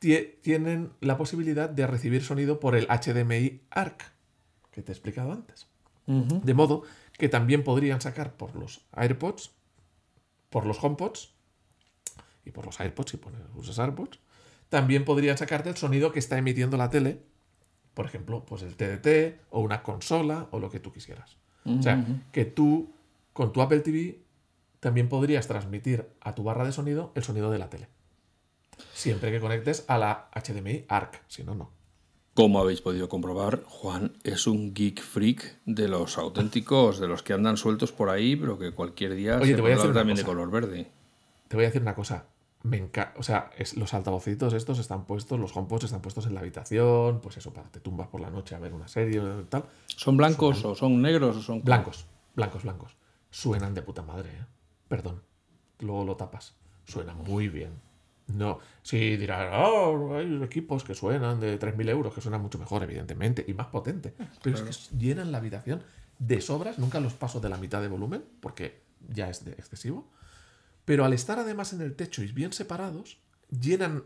[0.00, 4.02] tie- tienen la posibilidad de recibir sonido por el HDMI ARC,
[4.70, 5.66] que te he explicado antes.
[6.44, 6.82] De modo
[7.18, 9.52] que también podrían sacar por los AirPods,
[10.50, 11.32] por los HomePods
[12.44, 14.18] y por los AirPods, si pones, usas AirPods,
[14.68, 17.20] también podrían sacarte el sonido que está emitiendo la tele,
[17.94, 21.36] por ejemplo, pues el TDT o una consola o lo que tú quisieras.
[21.64, 22.90] O sea, que tú
[23.32, 24.18] con tu Apple TV
[24.82, 27.86] también podrías transmitir a tu barra de sonido el sonido de la tele.
[28.94, 31.70] Siempre que conectes a la HDMI ARC, si no, no.
[32.34, 37.32] Como habéis podido comprobar, Juan es un geek freak de los auténticos, de los que
[37.32, 40.16] andan sueltos por ahí, pero que cualquier día Oye, se te voy a decir también
[40.16, 40.90] de color verde.
[41.46, 42.24] Te voy a decir una cosa.
[42.64, 43.14] Me encanta.
[43.18, 47.20] O sea, es- los altavocitos estos están puestos, los HomePods están puestos en la habitación,
[47.20, 49.64] pues eso, para te tumbas por la noche a ver una serie tal.
[49.86, 52.96] ¿Son blancos o son negros o son Blancos, blancos, blancos.
[53.30, 54.44] Suenan de puta madre, ¿eh?
[54.92, 55.22] Perdón.
[55.80, 56.54] Luego lo tapas.
[56.84, 57.70] Suena muy bien.
[58.26, 62.82] No, sí dirán, oh, hay equipos que suenan de 3.000 euros, que suenan mucho mejor,
[62.82, 64.12] evidentemente, y más potente.
[64.42, 65.82] Pero es que llenan la habitación
[66.18, 70.10] de sobras, nunca los paso de la mitad de volumen, porque ya es de excesivo.
[70.84, 73.18] Pero al estar además en el techo y bien separados,
[73.48, 74.04] llenan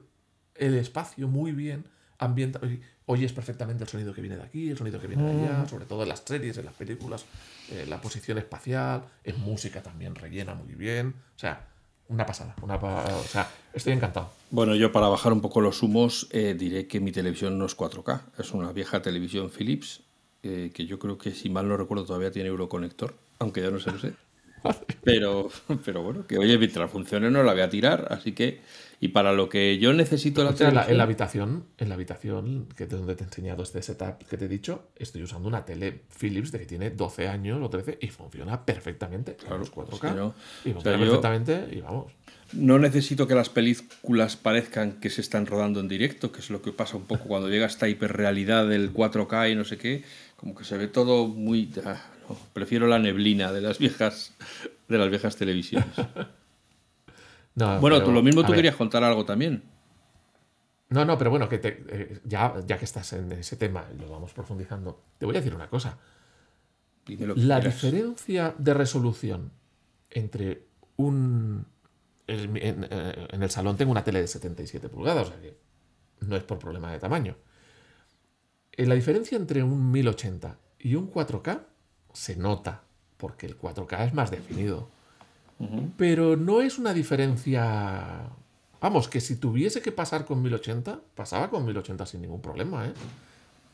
[0.55, 1.87] el espacio muy bien,
[2.18, 5.30] ambienta oy- oyes perfectamente el sonido que viene de aquí, el sonido que viene de
[5.30, 7.24] allá, sobre todo en las series, en las películas,
[7.72, 11.14] eh, la posición espacial, en música también rellena muy bien.
[11.36, 11.66] O sea,
[12.09, 12.54] una pasada.
[12.62, 14.30] Una pa- o sea, estoy encantado.
[14.50, 17.74] Bueno, yo para bajar un poco los humos eh, diré que mi televisión no es
[17.76, 20.02] 4K, es una vieja televisión Philips
[20.42, 23.80] eh, que yo creo que si mal no recuerdo todavía tiene Euroconector, aunque ya no
[23.80, 24.12] se lo sé.
[25.02, 25.48] Pero,
[25.84, 28.61] pero bueno, que oye, mientras funcione no la voy a tirar, así que
[29.01, 31.88] y para lo que yo necesito la O sea, en la, en la habitación, en
[31.90, 35.49] la habitación que donde te he enseñado este setup que te he dicho, estoy usando
[35.49, 39.36] una tele Philips de que tiene 12 años o 13 y funciona perfectamente.
[39.36, 40.11] Claro, los 4K.
[40.11, 40.34] sí, ¿no?
[40.64, 42.12] Y O funciona sea, yo- perfectamente y vamos.
[42.53, 46.62] no necesito que las películas parezcan que se están rodando en directo, que es lo
[46.62, 50.05] que pasa un poco cuando llega esta hiperrealidad del 4K y no sé qué,
[50.36, 54.32] como que se ve todo muy ah, no, prefiero la neblina de las viejas
[54.88, 55.88] de las viejas televisiones.
[57.57, 59.64] No, Bueno, pero, tú lo mismo tú ver, querías contar algo también.
[60.90, 63.98] No, no, pero bueno, que te- eh, ya, ya que estás en ese tema y
[63.98, 65.98] lo vamos profundizando, te voy a decir una cosa.
[67.04, 67.74] Dime lo que La quieras.
[67.82, 69.50] diferencia de resolución
[70.11, 71.66] entre un...
[72.28, 75.57] En, en- en el salón tengo una tele de 77 pulgadas, o sea que
[76.20, 77.36] no es por problema de tamaño.
[78.72, 81.62] Eh, La diferencia entre un 1080 y y un 4K
[82.12, 82.84] se nota,
[83.16, 84.90] porque el 4K es más definido.
[85.96, 88.28] Pero no es una diferencia...
[88.80, 92.92] Vamos, que si tuviese que pasar con 1080, pasaba con 1080 sin ningún problema, ¿eh?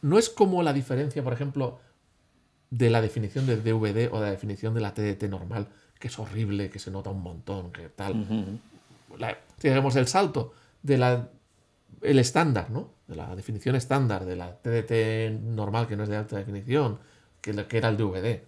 [0.01, 1.81] No es como la diferencia, por ejemplo,
[2.71, 5.69] de la definición de DVD o de la definición de la TDT normal,
[5.99, 8.61] que es horrible, que se nota un montón, que tal.
[9.61, 11.29] digamos, el salto de la
[12.03, 12.91] el estándar, ¿no?
[13.07, 16.99] De la definición estándar de la TDT normal, que no es de alta definición,
[17.41, 18.43] que, que era el DVD,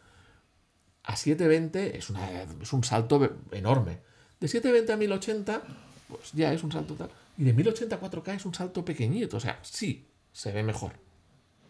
[1.04, 3.98] a 720 es, una, es un salto enorme.
[4.40, 5.62] De 720 a 1080,
[6.08, 7.10] pues ya es un salto tal.
[7.36, 9.36] Y de 1080 a 4K es un salto pequeñito.
[9.36, 10.92] O sea, sí, se ve mejor.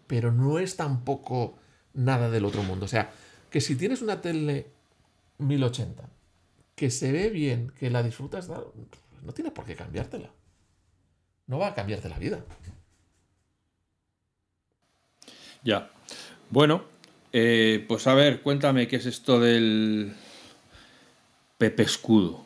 [0.06, 1.58] Pero no es tampoco
[1.94, 2.84] nada del otro mundo.
[2.84, 3.10] O sea,
[3.50, 4.68] que si tienes una tele
[5.38, 6.08] 1080
[6.76, 10.30] que se ve bien, que la disfrutas, no tienes por qué cambiártela.
[11.46, 12.44] No va a cambiarte la vida.
[15.62, 15.90] Ya.
[16.50, 16.84] Bueno,
[17.36, 20.14] eh, pues a ver, cuéntame qué es esto del
[21.58, 22.44] Pepe Escudo.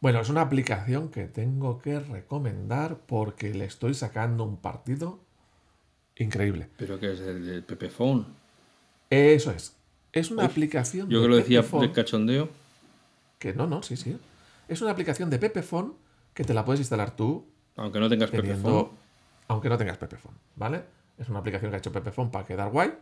[0.00, 5.18] Bueno, es una aplicación que tengo que recomendar porque le estoy sacando un partido
[6.16, 6.68] increíble.
[6.76, 8.26] ¿Pero qué es el, Pepe Phone?
[9.08, 9.74] Eso es.
[10.12, 12.50] Es una aplicación Yo que lo decía de cachondeo.
[13.38, 14.18] Que no, no, sí, sí.
[14.68, 15.94] Es una aplicación de Pepephone
[16.34, 17.46] que te la puedes instalar tú.
[17.76, 18.90] Aunque no tengas Pepephone.
[19.48, 20.82] Aunque no tengas Pepephone, ¿vale?
[21.16, 22.92] Es una aplicación que ha hecho Pepephone para quedar guay.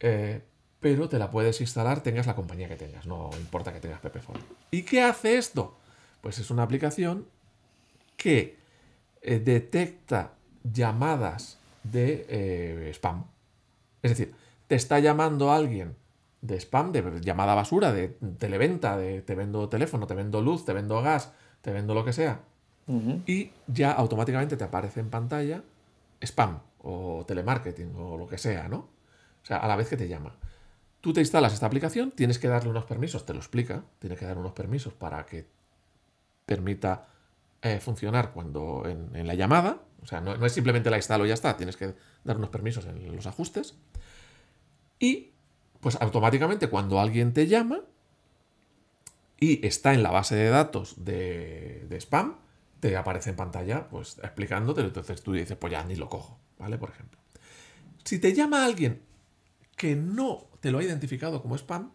[0.00, 0.42] Eh,
[0.80, 4.40] pero te la puedes instalar tengas la compañía que tengas, no importa que tengas Pepephone.
[4.70, 5.76] ¿Y qué hace esto?
[6.20, 7.26] Pues es una aplicación
[8.16, 8.56] que
[9.22, 10.32] eh, detecta
[10.62, 13.24] llamadas de eh, spam.
[14.02, 14.34] Es decir,
[14.68, 15.96] te está llamando alguien
[16.42, 20.72] de spam, de llamada basura, de televenta, de te vendo teléfono, te vendo luz, te
[20.72, 21.32] vendo gas,
[21.62, 22.40] te vendo lo que sea.
[23.26, 25.62] Y ya automáticamente te aparece en pantalla
[26.22, 28.88] spam o telemarketing o lo que sea, ¿no?
[29.48, 30.36] Sea, a la vez que te llama.
[31.00, 34.26] Tú te instalas esta aplicación, tienes que darle unos permisos, te lo explica, tienes que
[34.26, 35.46] dar unos permisos para que
[36.44, 37.06] permita
[37.62, 39.80] eh, funcionar cuando en, la llamada.
[40.02, 41.94] O sea, no, es simplemente la instalo y ya está, tienes que
[42.24, 43.74] dar unos permisos en los ajustes.
[44.98, 45.30] Y
[45.80, 47.80] pues automáticamente cuando alguien te llama
[49.40, 52.36] y está en la base de datos de, spam,
[52.80, 56.76] te aparece en pantalla pues explicándote, entonces tú dices, pues ya ni lo cojo, ¿vale?
[56.76, 57.18] Por ejemplo.
[58.04, 59.07] Si te llama alguien
[59.78, 61.92] que no te lo ha identificado como spam,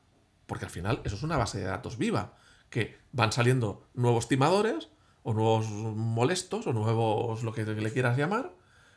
[0.47, 2.37] porque al final eso es una base de datos viva,
[2.71, 4.89] que van saliendo nuevos timadores
[5.21, 8.53] o nuevos molestos o nuevos lo que le quieras llamar,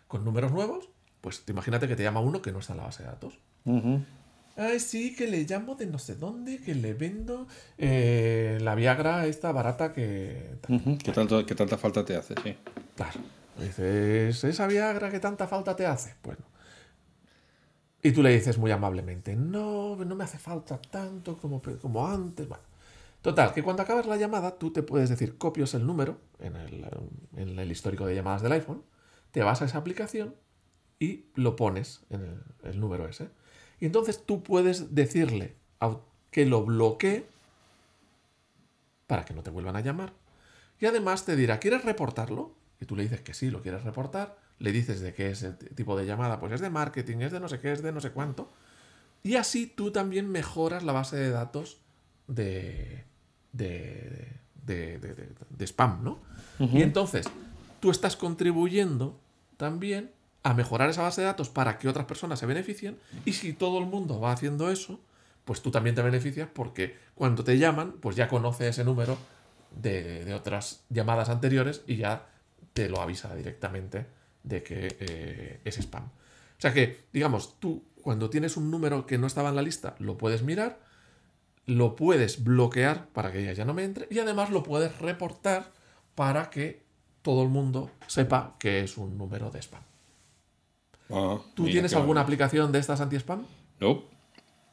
[0.08, 0.88] con números nuevos,
[1.20, 3.38] pues te imagínate que te llama uno que no está en la base de datos.
[4.56, 9.26] Ay, sí, que le llamo de no sé dónde, que le vendo eh, la Viagra
[9.26, 10.58] esta barata que...
[11.02, 12.34] ¿Qué, tanto, tanta falta te hace?
[12.42, 12.56] Sí.
[12.94, 13.20] Claro.
[13.58, 16.14] Dices, ¿esa Viagra que tanta falta te hace?
[16.22, 16.40] Bueno.
[18.02, 22.48] Y tú le dices muy amablemente, no, no me hace falta tanto como, como antes.
[22.48, 22.62] Bueno.
[23.22, 26.86] Total, que cuando acabas la llamada, tú te puedes decir, copias el número en el,
[27.36, 28.84] en el histórico de llamadas del iPhone,
[29.32, 30.36] te vas a esa aplicación
[31.00, 33.28] y lo pones en el, el número ese.
[33.80, 35.56] Y entonces tú puedes decirle
[36.30, 37.26] que lo bloquee
[39.06, 40.12] para que no te vuelvan a llamar.
[40.78, 42.54] Y además te dirá, ¿quieres reportarlo?
[42.80, 44.36] Y tú le dices que sí, lo quieres reportar.
[44.58, 47.40] Le dices de qué es el tipo de llamada, pues es de marketing, es de
[47.40, 48.52] no sé qué, es de no sé cuánto.
[49.22, 51.78] Y así tú también mejoras la base de datos
[52.26, 53.04] de,
[53.52, 54.30] de,
[54.64, 56.20] de, spam, ¿no?
[56.58, 57.26] Y entonces
[57.80, 59.20] tú estás contribuyendo
[59.56, 62.98] también a mejorar esa base de datos para que otras personas se beneficien.
[63.24, 65.00] Y si todo el mundo va haciendo eso,
[65.44, 69.18] pues tú también te beneficias porque cuando te llaman, pues ya conoce ese número
[69.74, 72.26] de, otras llamadas anteriores y ya
[72.72, 74.06] te lo avisa directamente
[74.46, 76.04] de que eh, es spam.
[76.04, 79.96] O sea que, digamos, tú cuando tienes un número que no estaba en la lista,
[79.98, 80.78] lo puedes mirar,
[81.66, 85.72] lo puedes bloquear para que ya no me entre y además lo puedes reportar
[86.14, 86.84] para que
[87.22, 89.82] todo el mundo sepa que es un número de spam.
[91.10, 93.44] Ah, ¿Tú tienes alguna aplicación de estas anti-spam?
[93.80, 94.04] No.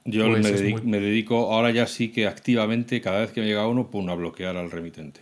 [0.05, 3.89] Yo pues me, dedico, ahora ya sí que activamente, cada vez que me llega uno,
[3.89, 5.21] pum, a bloquear al remitente.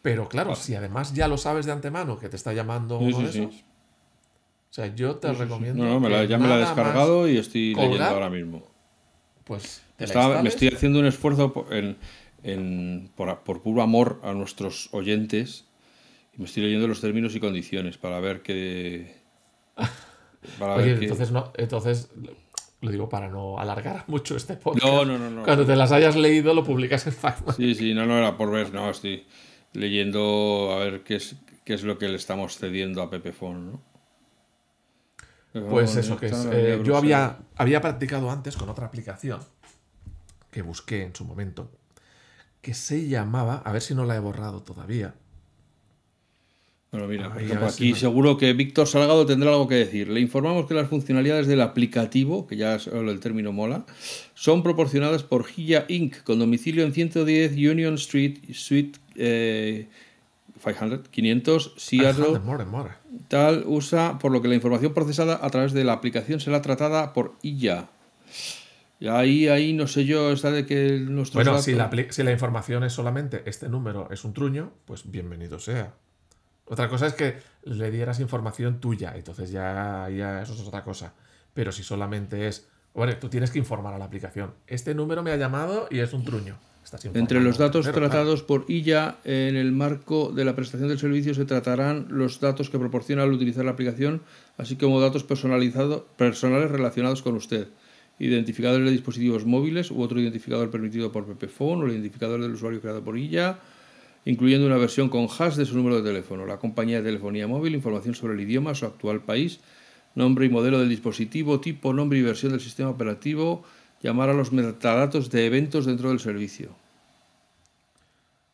[0.00, 3.28] Pero claro, si además ya lo sabes de antemano que te está llamando uno de
[3.28, 3.64] esos.
[4.72, 5.84] O sea, yo te recomiendo.
[5.84, 8.62] No, no, ya me la he descargado y estoy leyendo ahora mismo.
[9.44, 9.82] Pues.
[9.98, 11.66] me estoy haciendo un esfuerzo por,
[13.44, 15.66] por, puro amor a nuestros oyentes
[16.32, 19.14] y me estoy leyendo los términos y condiciones para ver qué.
[20.58, 22.08] Oye, entonces, no, entonces
[22.80, 24.86] lo digo para no alargar mucho este podcast.
[24.86, 25.42] No, no, no.
[25.42, 27.56] Cuando te las hayas leído, lo publicas en Facebook.
[27.56, 29.26] Sí, sí, no, no era por ver, no, estoy
[29.74, 33.91] leyendo a ver qué es, qué es lo que le estamos cediendo a Pepefon, ¿no?
[35.52, 39.40] Pues eso, que es, eh, yo había, había practicado antes con otra aplicación
[40.50, 41.70] que busqué en su momento,
[42.60, 45.14] que se llamaba, a ver si no la he borrado todavía.
[46.90, 49.66] Bueno, mira, por Ahí, a ejemplo, ver si aquí seguro que Víctor Salgado tendrá algo
[49.66, 50.08] que decir.
[50.08, 53.86] Le informamos que las funcionalidades del aplicativo, que ya solo el término mola,
[54.34, 59.88] son proporcionadas por Gia Inc., con domicilio en 110 Union Street, Suite eh,
[60.62, 62.08] 500, 500, Seattle.
[62.08, 63.01] Alejandro, more, more.
[63.28, 67.12] Tal usa, por lo que la información procesada a través de la aplicación será tratada
[67.12, 67.88] por IA.
[69.00, 72.22] Y ahí, ahí no sé yo, está de que nuestros Bueno, datos- si la, si
[72.22, 75.94] la información es solamente este número es un truño, pues bienvenido sea.
[76.66, 81.12] Otra cosa es que le dieras información tuya, entonces ya, ya eso es otra cosa.
[81.52, 84.54] Pero si solamente es, bueno, tú tienes que informar a la aplicación.
[84.68, 86.56] Este número me ha llamado y es un truño.
[87.14, 91.44] Entre los datos tratados por IA en el marco de la prestación del servicio se
[91.44, 94.20] tratarán los datos que proporciona al utilizar la aplicación,
[94.58, 97.68] así como datos personalizados personales relacionados con usted,
[98.18, 102.80] identificadores de dispositivos móviles u otro identificador permitido por PPFone o el identificador del usuario
[102.80, 103.58] creado por IA,
[104.24, 107.74] incluyendo una versión con hash de su número de teléfono, la compañía de telefonía móvil,
[107.74, 109.60] información sobre el idioma, su actual país,
[110.14, 113.64] nombre y modelo del dispositivo, tipo, nombre y versión del sistema operativo,
[114.02, 116.81] llamar a los metadatos de eventos dentro del servicio.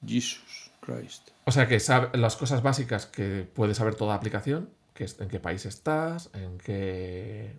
[0.07, 1.29] Jesus Christ.
[1.45, 5.29] O sea que sabe las cosas básicas que puede saber toda aplicación, que es en
[5.29, 7.57] qué país estás, en qué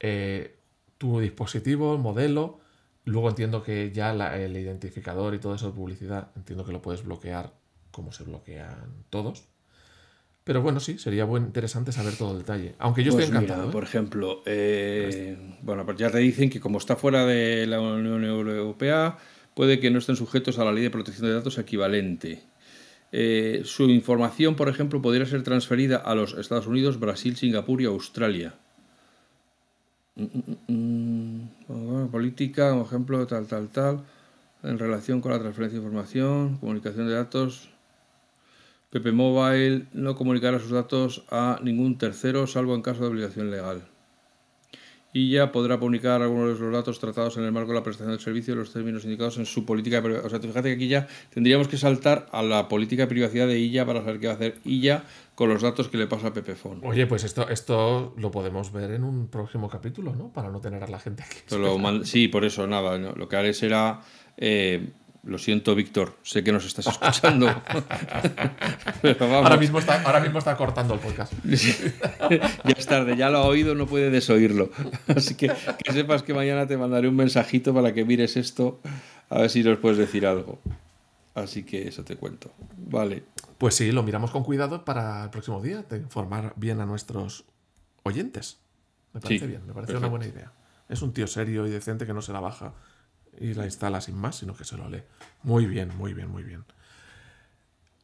[0.00, 0.56] eh,
[0.98, 2.60] tu dispositivo, el modelo.
[3.04, 6.82] Luego entiendo que ya la- el identificador y todo eso de publicidad, entiendo que lo
[6.82, 7.52] puedes bloquear
[7.90, 9.44] como se bloquean todos.
[10.44, 12.74] Pero bueno, sí, sería buen, interesante saber todo el detalle.
[12.78, 13.68] Aunque yo Pues estoy mira, encantado.
[13.70, 13.72] ¿eh?
[13.72, 18.24] por ejemplo, eh, bueno, pues ya te dicen que como está fuera de la Unión
[18.24, 19.16] Europea,
[19.60, 22.42] puede que no estén sujetos a la ley de protección de datos equivalente.
[23.12, 27.84] Eh, su información, por ejemplo, podría ser transferida a los Estados Unidos, Brasil, Singapur y
[27.84, 28.54] Australia.
[30.16, 34.00] Mm, mm, mm, bueno, política, por ejemplo, tal, tal, tal,
[34.62, 37.68] en relación con la transferencia de información, comunicación de datos.
[38.88, 43.82] PP Mobile no comunicará sus datos a ningún tercero, salvo en caso de obligación legal.
[45.12, 48.12] Y ya podrá comunicar algunos de los datos tratados en el marco de la prestación
[48.12, 50.26] del servicio y los términos indicados en su política de privacidad.
[50.26, 53.48] O sea, tú fíjate que aquí ya tendríamos que saltar a la política de privacidad
[53.48, 55.02] de IA para saber qué va a hacer IA
[55.34, 56.80] con los datos que le pasa a Pepefone.
[56.86, 60.28] Oye, pues esto, esto lo podemos ver en un próximo capítulo, ¿no?
[60.32, 61.38] Para no tener a la gente aquí.
[61.48, 62.96] Te lo man- sí, por eso, nada.
[62.96, 64.00] no, Lo que haré será.
[64.36, 64.90] eh,
[65.22, 67.46] lo siento, Víctor, sé que nos estás escuchando.
[69.20, 71.32] Ahora mismo, está, ahora mismo está cortando el podcast.
[71.44, 74.70] ya es tarde, ya lo ha oído, no puede desoírlo.
[75.08, 75.50] Así que
[75.84, 78.80] que sepas que mañana te mandaré un mensajito para que mires esto,
[79.28, 80.58] a ver si nos puedes decir algo.
[81.34, 82.52] Así que eso te cuento.
[82.76, 83.22] Vale.
[83.58, 87.44] Pues sí, lo miramos con cuidado para el próximo día, de informar bien a nuestros
[88.02, 88.58] oyentes.
[89.12, 89.98] Me parece Sí, bien, me parece perfecto.
[89.98, 90.52] una buena idea.
[90.88, 92.72] Es un tío serio y decente que no se la baja
[93.38, 95.02] y la instala sin más, sino que se lo lee.
[95.42, 96.64] Muy bien, muy bien, muy bien.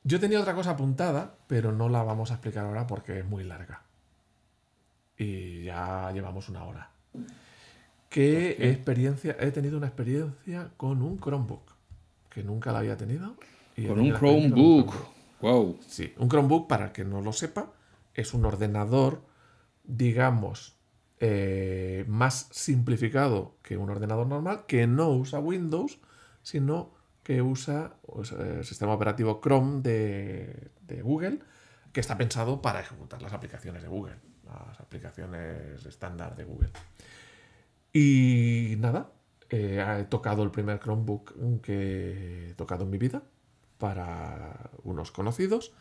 [0.05, 3.43] Yo tenía otra cosa apuntada, pero no la vamos a explicar ahora porque es muy
[3.43, 3.83] larga.
[5.19, 6.91] Y ya llevamos una hora.
[8.09, 9.37] ¿Qué experiencia?
[9.41, 11.73] He tenido una experiencia con un Chromebook,
[12.31, 13.35] que nunca la había tenido.
[13.77, 15.17] y Con un experiencia con un Chromebook.
[15.41, 15.81] Wow.
[15.87, 17.73] Sí, un Chromebook, para que no lo sepa,
[18.15, 19.23] es un ordenador,
[19.85, 20.76] digamos,
[21.19, 25.99] eh, más simplificado que un ordenador normal, que no usa Windows,
[26.43, 30.71] sino que usa pues, eh, el sistema operativo Chrome de,
[31.03, 31.41] Google,
[31.93, 36.71] que está pensado para ejecutar las aplicaciones de Google, las aplicaciones estándar de Google.
[37.93, 39.11] Y nada,
[39.49, 43.23] eh, he tocado el primer Chromebook que he tocado en mi vida
[43.79, 45.73] para unos conocidos.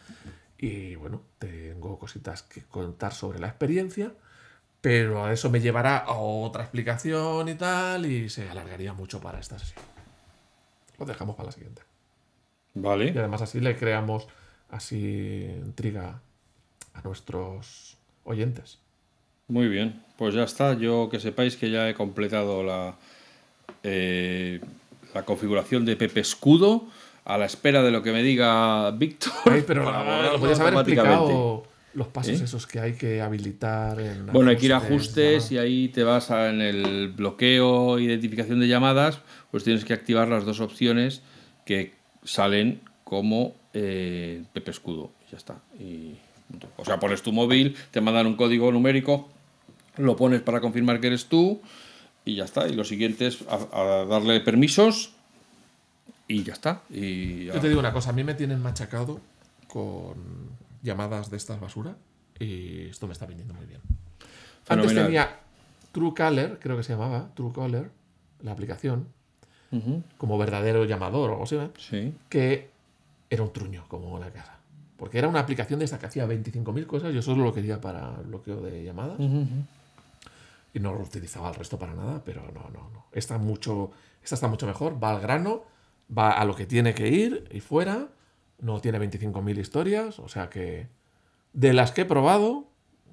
[0.57, 4.13] Y bueno, tengo cositas que contar sobre la experiencia,
[4.85, 9.39] pero a eso me llevará a otra explicación y tal, y se alargaría mucho para
[9.39, 9.83] esta sesión.
[10.99, 11.81] Lo dejamos para la siguiente.
[12.75, 13.09] Y Vale.
[13.17, 14.27] además así le creamos
[14.69, 16.21] así intriga
[16.93, 18.77] a nuestros oyentes.
[19.47, 20.03] Muy bien.
[20.17, 20.75] Pues ya está.
[20.75, 22.93] Yo que sepáis que ya he completado la,
[23.81, 24.61] eh,
[25.15, 26.85] la configuración de Pepe Escudo
[27.23, 29.33] a la espera de lo que me diga Víctor.
[29.45, 29.83] Ay, pero
[30.31, 31.63] lo podías haber explicado
[31.95, 32.43] los pasos ¿Eh?
[32.43, 36.03] esos que hay que habilitar en Bueno, hay que ir a ajustes, y ahí te
[36.03, 39.19] vas a- en el bloqueo, identificación de llamadas,
[39.49, 41.21] pues tienes que activar las dos opciones
[41.65, 41.93] que
[42.23, 45.11] salen como eh, Pepe Escudo.
[45.31, 45.61] Ya está.
[45.79, 46.15] Y,
[46.77, 49.29] o sea, pones tu móvil, te mandan un código numérico,
[49.97, 51.61] lo pones para confirmar que eres tú
[52.25, 52.67] y ya está.
[52.67, 53.55] Y lo siguiente es a,
[54.01, 55.11] a darle permisos
[56.27, 56.81] y ya está.
[56.89, 59.19] Y ya- Yo te digo una cosa, a mí me tienen machacado
[59.67, 60.15] con
[60.85, 61.97] llamadas de estas basura
[62.39, 63.81] y esto me está viniendo muy bien.
[64.67, 65.05] Antes Fenomenal.
[65.05, 65.39] tenía
[65.91, 67.89] Truecaller, creo que se llamaba, Truecaller,
[68.41, 69.07] la aplicación,
[69.71, 71.69] Ujú, como verdadero llamador o algo así, ¿eh?
[71.77, 72.13] Sí.
[72.29, 72.69] que
[73.29, 74.53] era un truño como una casa.
[74.97, 78.11] Porque era una aplicación de esta que hacía 25.000 cosas, yo solo lo quería para
[78.11, 79.65] bloqueo de llamadas Ujú, ujú.
[80.73, 83.05] y no lo utilizaba el resto para nada, pero no, no, no.
[83.11, 83.91] Esta, mucho,
[84.23, 85.63] esta está mucho mejor, va al grano,
[86.15, 88.07] va a lo que tiene que ir y fuera,
[88.59, 90.87] no tiene 25.000 historias, o sea que
[91.53, 92.67] de las que he probado,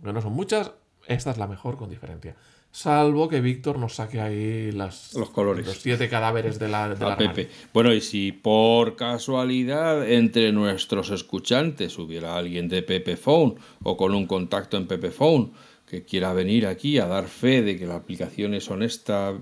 [0.04, 0.72] que no son muchas,
[1.06, 2.36] esta es la mejor con diferencia.
[2.74, 5.66] Salvo que Víctor nos saque ahí las, Los colores.
[5.66, 7.50] los siete cadáveres de la, de la Pepe.
[7.74, 14.14] Bueno, y si por casualidad entre nuestros escuchantes hubiera alguien de Pepe Phone o con
[14.14, 15.52] un contacto en Pepe Phone
[15.86, 19.34] que quiera venir aquí a dar fe de que la aplicación es honesta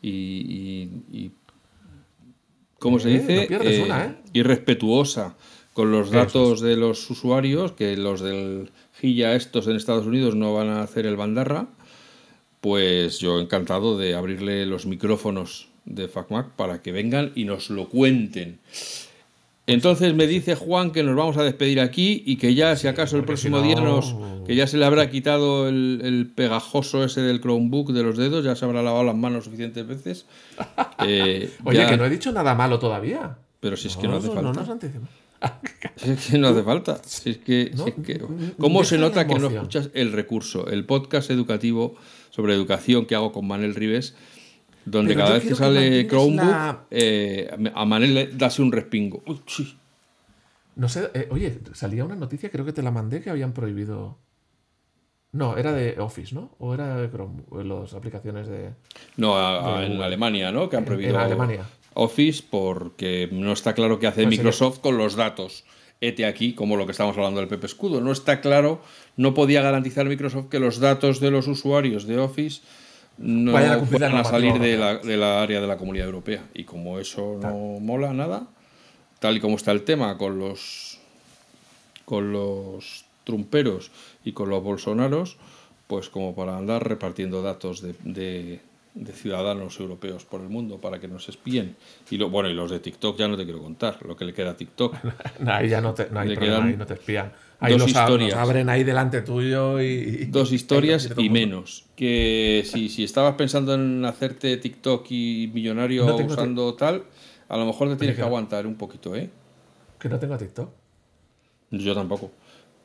[0.00, 1.30] y, y- y-
[2.80, 3.36] ¿cómo se Eh, dice?
[3.42, 4.14] no pierdes una, ¿eh?
[4.32, 5.36] Y respetuosa
[5.72, 8.70] con los datos de los usuarios, que los del
[9.00, 11.68] GIA estos en Estados Unidos no van a hacer el bandarra,
[12.60, 17.88] pues yo encantado de abrirle los micrófonos de FacMac para que vengan y nos lo
[17.88, 18.58] cuenten.
[19.66, 23.16] Entonces me dice Juan que nos vamos a despedir aquí y que ya, si acaso,
[23.16, 24.16] el si próximo no- día nos.
[24.46, 28.44] que ya se le habrá quitado el, el pegajoso ese del Chromebook de los dedos,
[28.44, 30.26] ya se habrá lavado las manos suficientes veces.
[31.06, 33.38] Eh, Oye, ya- que no he dicho nada malo todavía.
[33.60, 34.52] Pero si es que no hace no, falta.
[34.60, 35.08] nos anticipamos.
[35.96, 37.00] Si es que no hace falta.
[37.04, 38.20] Si es que, No, si es que-
[38.58, 40.66] ¿Cómo se nota que no escuchas el recurso?
[40.68, 41.94] El podcast educativo
[42.30, 44.14] sobre educación que hago con Manel Rives,
[44.84, 48.62] donde Pero cada vez que que sale mantienes Chromebook, la- eh, a Manel le dase
[48.62, 49.22] un respingo.
[49.26, 49.76] Uy, sí.
[50.76, 54.16] No sé, eh, oye, salía una noticia, creo que te la mandé, que habían prohibido.
[55.32, 56.50] No, era de Office, ¿no?
[56.58, 58.70] O era de Chrome, las aplicaciones de.
[59.16, 60.02] No, a- a- De en.
[60.02, 60.68] Alemania, ¿no?
[60.68, 61.64] Que han prohibido en Alemania.
[61.94, 65.64] Office porque no está claro qué hace Pues Microsoft con los datos.
[66.00, 68.00] Ete aquí, como lo que estamos hablando del Pepe Escudo.
[68.00, 68.80] No está claro,
[69.16, 72.62] no podía garantizar Microsoft que los datos de los usuarios de Office
[73.18, 76.06] no Vayan a cumplir fueran a salir de la, de la área de la comunidad
[76.06, 76.44] europea.
[76.54, 78.46] Y como eso no mola nada,
[79.18, 80.98] tal y como está el tema con los
[82.04, 83.90] con los trumperos
[84.24, 85.36] y con los bolsonaros,
[85.86, 88.60] pues como para andar repartiendo datos de, de-
[88.94, 91.76] de ciudadanos europeos por el mundo para que nos espíen.
[92.10, 94.32] Y lo, bueno, y los de TikTok ya no te quiero contar, lo que le
[94.34, 94.96] queda a TikTok.
[95.46, 97.32] Ahí ya no, te, no hay Le problema, ahí no te espían.
[97.60, 98.30] Ahí dos los, ab- historias.
[98.30, 100.24] los abren ahí delante tuyo y.
[100.26, 101.86] Dos historias y menos.
[101.94, 107.04] Que si, si estabas pensando en hacerte TikTok y millonario No usando tal,
[107.48, 109.30] a lo mejor te tienes que aguantar un poquito, ¿eh?
[109.98, 110.70] Que no tengo TikTok.
[111.70, 112.30] Yo tampoco.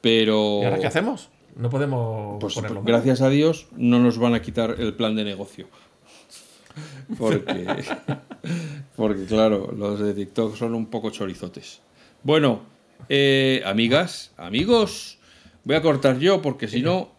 [0.01, 0.60] Pero...
[0.62, 1.30] ¿Y ahora qué hacemos?
[1.56, 2.84] No podemos Pues ponerlo.
[2.84, 5.68] gracias a Dios no nos van a quitar el plan de negocio.
[7.18, 7.84] Porque,
[8.95, 11.82] porque claro, los de TikTok son un poco chorizotes.
[12.24, 12.64] Bueno,
[13.10, 15.20] eh, amigas, amigos,
[15.64, 17.12] voy a cortar yo porque si no,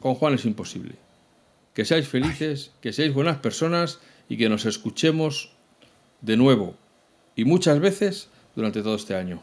[0.00, 0.94] con Juan es imposible.
[1.74, 5.52] Que seáis felices, que seáis buenas personas y que nos escuchemos
[6.20, 6.76] de nuevo
[7.34, 9.42] y muchas veces durante todo este año.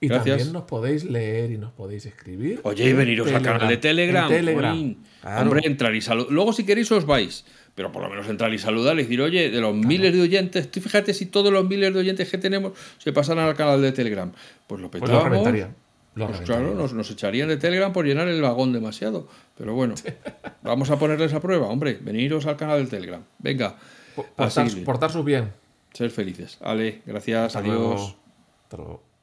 [0.00, 0.36] Y gracias.
[0.36, 2.60] también nos podéis leer y nos podéis escribir.
[2.64, 4.24] Oye, y en veniros al canal de Telegram.
[4.24, 4.96] En Telegram.
[5.20, 5.42] Claro.
[5.42, 6.30] Hombre, entrar y saludar.
[6.30, 7.44] Luego, si queréis, os vais.
[7.74, 10.70] Pero por lo menos entrar y saludar y decir, oye, de los miles de oyentes,
[10.70, 13.90] tú fíjate si todos los miles de oyentes que tenemos se pasaran al canal de
[13.92, 14.30] Telegram.
[14.66, 15.70] Pues lo Pues lo petábamos.
[16.14, 19.26] Lo Pues claro, nos, nos echarían de Telegram por llenar el vagón demasiado.
[19.58, 19.96] Pero bueno,
[20.62, 21.98] vamos a ponerles a prueba, hombre.
[22.00, 23.22] Veniros al canal del Telegram.
[23.38, 23.76] Venga,
[24.14, 24.84] Portar, seguir.
[24.84, 25.50] portar su bien.
[25.92, 26.58] ser felices.
[26.60, 27.74] Ale, gracias, Hasta adiós.
[27.74, 28.16] luego.
[28.62, 29.13] Hasta luego.